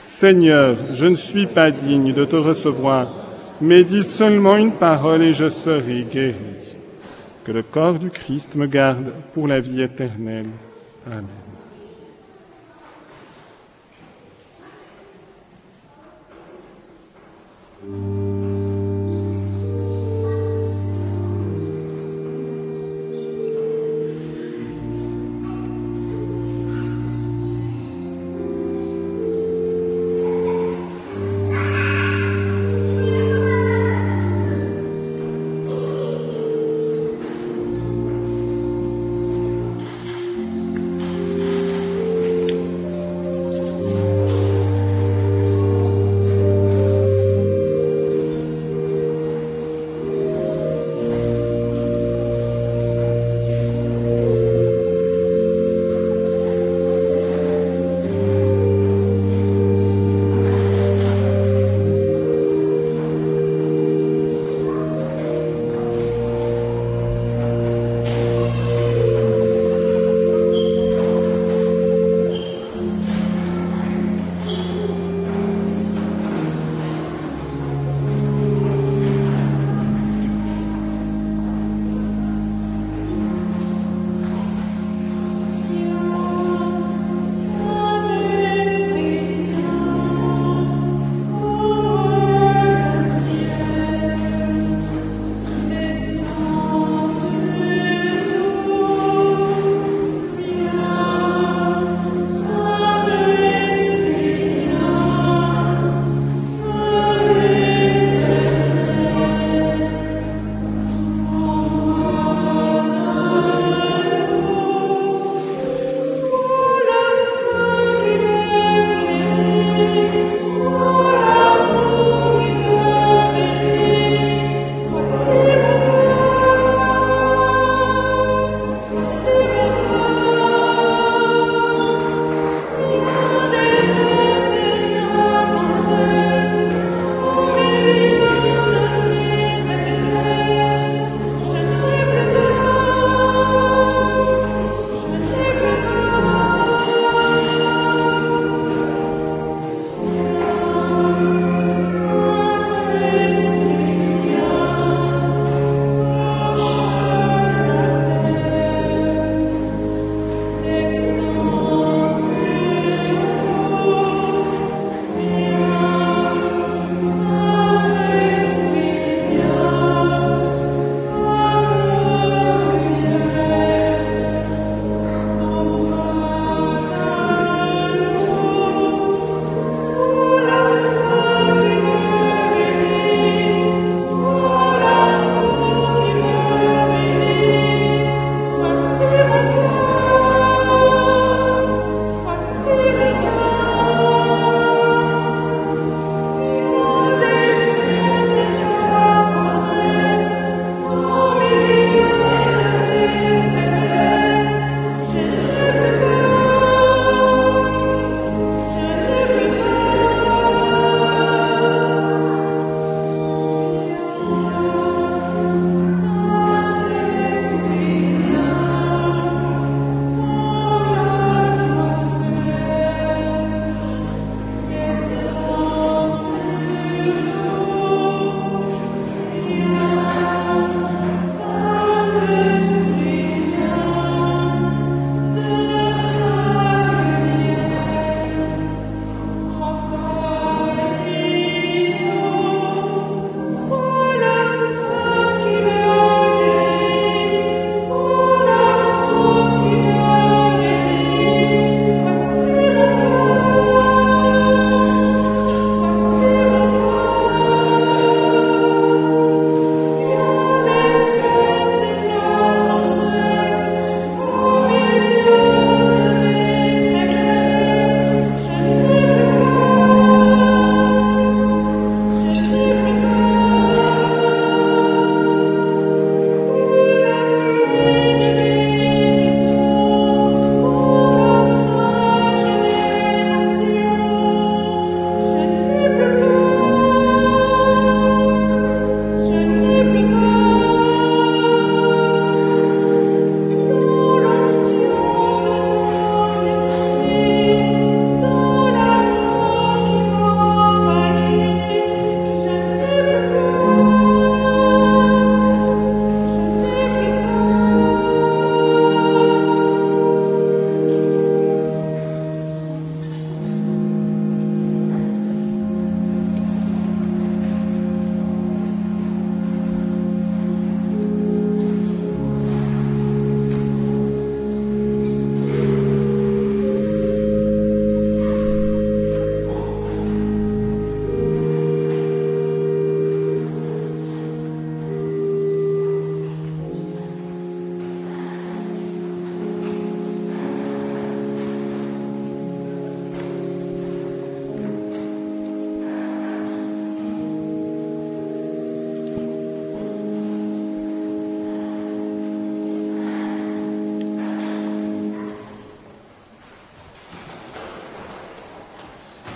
[0.00, 3.06] Seigneur, je ne suis pas digne de te recevoir,
[3.60, 6.34] mais dis seulement une parole et je serai guéri.
[7.44, 10.50] Que le corps du Christ me garde pour la vie éternelle.
[11.06, 11.41] Amen.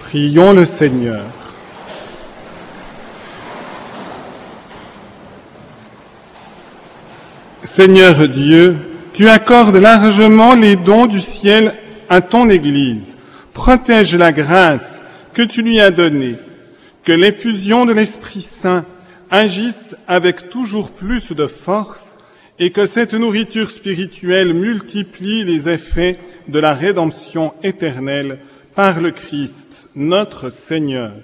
[0.07, 1.25] Prions le Seigneur.
[7.65, 8.77] Seigneur Dieu,
[9.15, 11.75] tu accordes largement les dons du ciel
[12.09, 13.17] à ton Église.
[13.53, 15.03] Protège la grâce
[15.35, 16.37] que tu lui as donnée,
[17.03, 18.85] que l'effusion de l'Esprit Saint
[19.33, 22.17] agisse avec toujours plus de force
[22.61, 28.39] et que cette nourriture spirituelle multiplie les effets de la rédemption éternelle
[28.77, 31.14] par le Christ, notre Seigneur.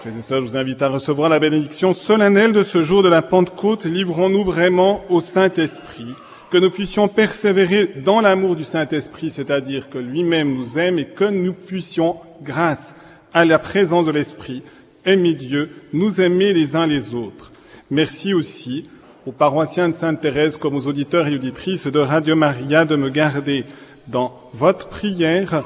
[0.00, 3.08] Frères et sœurs, je vous invite à recevoir la bénédiction solennelle de ce jour de
[3.08, 3.84] la Pentecôte.
[3.84, 6.12] Livrons-nous vraiment au Saint-Esprit,
[6.50, 11.24] que nous puissions persévérer dans l'amour du Saint-Esprit, c'est-à-dire que lui-même nous aime et que
[11.24, 12.96] nous puissions, grâce
[13.32, 14.64] à la présence de l'Esprit,
[15.06, 17.52] aimer Dieu, nous aimer les uns les autres.
[17.92, 18.88] Merci aussi
[19.24, 23.64] aux paroissiens de Sainte-Thérèse comme aux auditeurs et auditrices de Radio Maria de me garder
[24.10, 25.62] dans votre prière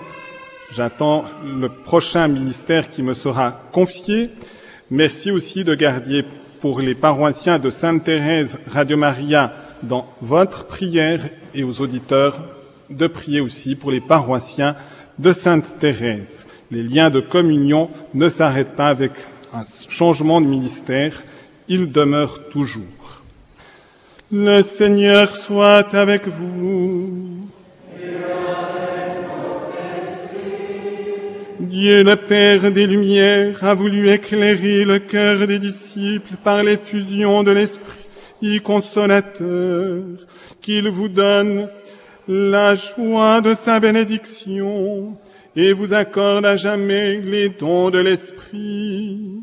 [0.74, 4.30] J'attends le prochain ministère qui me sera confié.
[4.90, 6.24] Merci aussi de garder
[6.60, 9.52] pour les paroissiens de Sainte-Thérèse Radio Maria
[9.84, 11.20] dans votre prière
[11.54, 12.40] et aux auditeurs
[12.90, 14.74] de prier aussi pour les paroissiens
[15.20, 16.44] de Sainte-Thérèse.
[16.72, 19.12] Les liens de communion ne s'arrêtent pas avec
[19.52, 21.22] un changement de ministère,
[21.68, 23.22] ils demeurent toujours.
[24.32, 27.34] Le Seigneur soit avec vous.
[31.60, 37.52] Dieu le Père des Lumières a voulu éclairer le cœur des disciples par l'effusion de
[37.52, 40.02] l'Esprit consolateur,
[40.60, 41.68] qu'il vous donne
[42.26, 45.16] la joie de sa bénédiction
[45.54, 49.42] et vous accorde à jamais les dons de l'Esprit.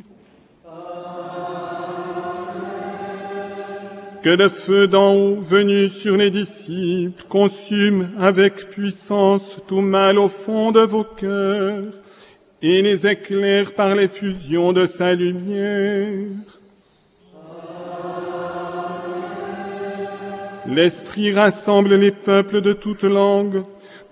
[4.22, 10.28] Que le feu d'en haut venu sur les disciples consume avec puissance tout mal au
[10.28, 12.01] fond de vos cœurs
[12.62, 16.28] et les éclaire par l'effusion de sa lumière.
[20.68, 23.64] L'Esprit rassemble les peuples de toutes langues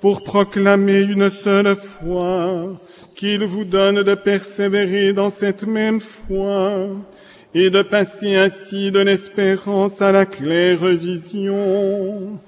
[0.01, 2.79] pour proclamer une seule foi,
[3.15, 6.87] qu'il vous donne de persévérer dans cette même foi
[7.53, 12.39] et de passer ainsi de l'espérance à la claire vision.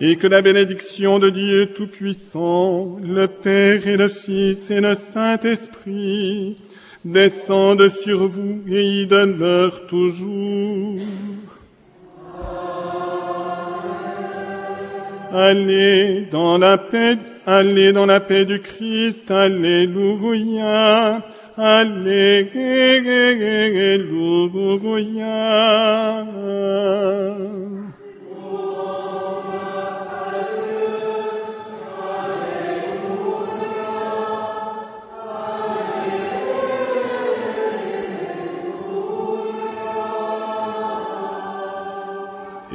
[0.00, 6.58] Et que la bénédiction de Dieu Tout-Puissant, le Père et le Fils et le Saint-Esprit
[7.04, 10.98] descendent sur vous et y demeurent toujours.
[15.32, 17.16] Allez dans la paix,
[17.46, 21.22] allez dans la paix du Christ, Alléluia,
[21.56, 22.16] Alléluia.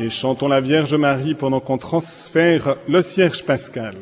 [0.04, 3.94] Et chantons la Vierge Marie pendant qu'on transfère le cierge pascal.